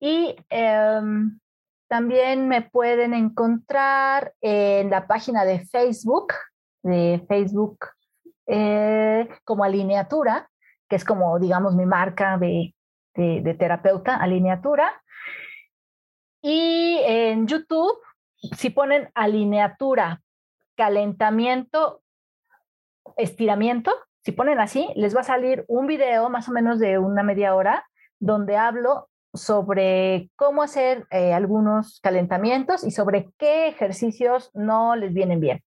[0.00, 1.38] Y em,
[1.88, 6.32] también me pueden encontrar en la página de Facebook,
[6.82, 7.76] de Facebook
[8.46, 10.48] eh, como alineatura,
[10.88, 12.74] que es como, digamos, mi marca de,
[13.14, 15.02] de, terapeuta, alineatura.
[16.40, 17.98] Y en YouTube,
[18.36, 20.22] si ponen alineatura,
[20.76, 22.02] calentamiento,
[23.16, 27.22] estiramiento, si ponen así, les va a salir un video más o menos de una
[27.22, 27.86] media hora
[28.18, 35.40] donde hablo sobre cómo hacer eh, algunos calentamientos y sobre qué ejercicios no les vienen
[35.40, 35.62] bien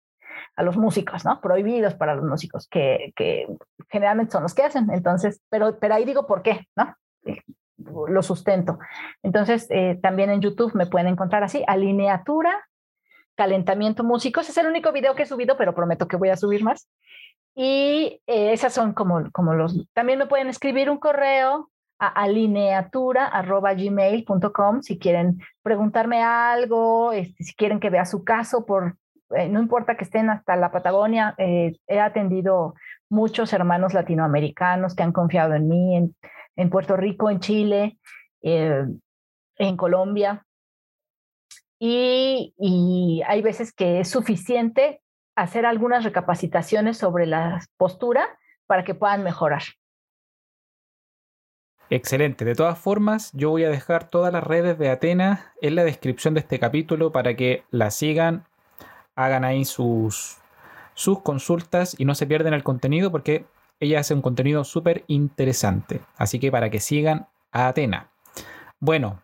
[0.56, 1.40] a los músicos, ¿no?
[1.42, 3.48] Prohibidos para los músicos, que, que
[3.90, 4.90] generalmente son los que hacen.
[4.92, 6.96] Entonces, pero, pero ahí digo por qué, ¿no?
[8.08, 8.80] Lo sustento.
[9.24, 12.68] Entonces, eh, también en YouTube me pueden encontrar así, alineatura,
[13.36, 14.50] calentamiento músicos.
[14.50, 16.88] Es el único video que he subido, pero prometo que voy a subir más.
[17.56, 19.86] Y eh, esas son como, como los...
[19.94, 21.70] También me pueden escribir un correo
[22.00, 28.96] a alineatura.gmail.com si quieren preguntarme algo, este, si quieren que vea su caso por
[29.36, 32.74] eh, no importa que estén hasta la Patagonia, eh, he atendido
[33.10, 36.12] muchos hermanos latinoamericanos que han confiado en mí,
[36.60, 38.00] en, Puerto Rico, en Chile,
[38.42, 38.86] eh,
[39.58, 40.46] en Colombia.
[41.80, 45.02] Y, hay veces que es suficiente
[45.36, 48.38] hacer algunas recapacitaciones sobre la postura
[48.68, 49.64] para que puedan mejorar.
[51.90, 52.46] Excelente.
[52.46, 56.34] De todas formas, yo voy a dejar todas las redes de Atenas en la descripción
[56.34, 58.46] de este capítulo para que la sigan
[59.16, 60.38] hagan ahí sus,
[60.94, 63.46] sus consultas y no se pierden el contenido porque
[63.80, 66.02] ella hace un contenido súper interesante.
[66.18, 68.12] Así que para que sigan a Atena.
[68.80, 69.24] Bueno,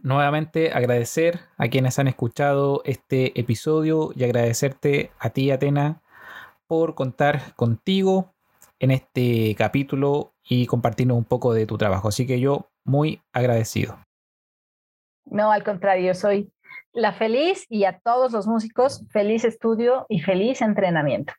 [0.00, 6.02] nuevamente agradecer a quienes han escuchado este episodio y agradecerte a ti, Atena,
[6.66, 8.34] por contar contigo
[8.78, 12.08] en este capítulo y compartirnos un poco de tu trabajo.
[12.08, 13.98] Así que yo muy agradecido.
[15.24, 16.52] No, al contrario, soy
[16.92, 21.32] la feliz y a todos los músicos, feliz estudio y feliz entrenamiento.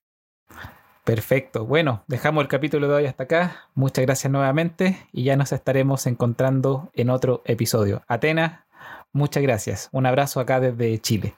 [1.06, 1.68] Perfecto.
[1.68, 3.68] Bueno, dejamos el capítulo de hoy hasta acá.
[3.76, 8.02] Muchas gracias nuevamente y ya nos estaremos encontrando en otro episodio.
[8.08, 8.62] Atenas,
[9.14, 9.88] muchas gracias.
[9.92, 11.36] Un abrazo acá desde Chile.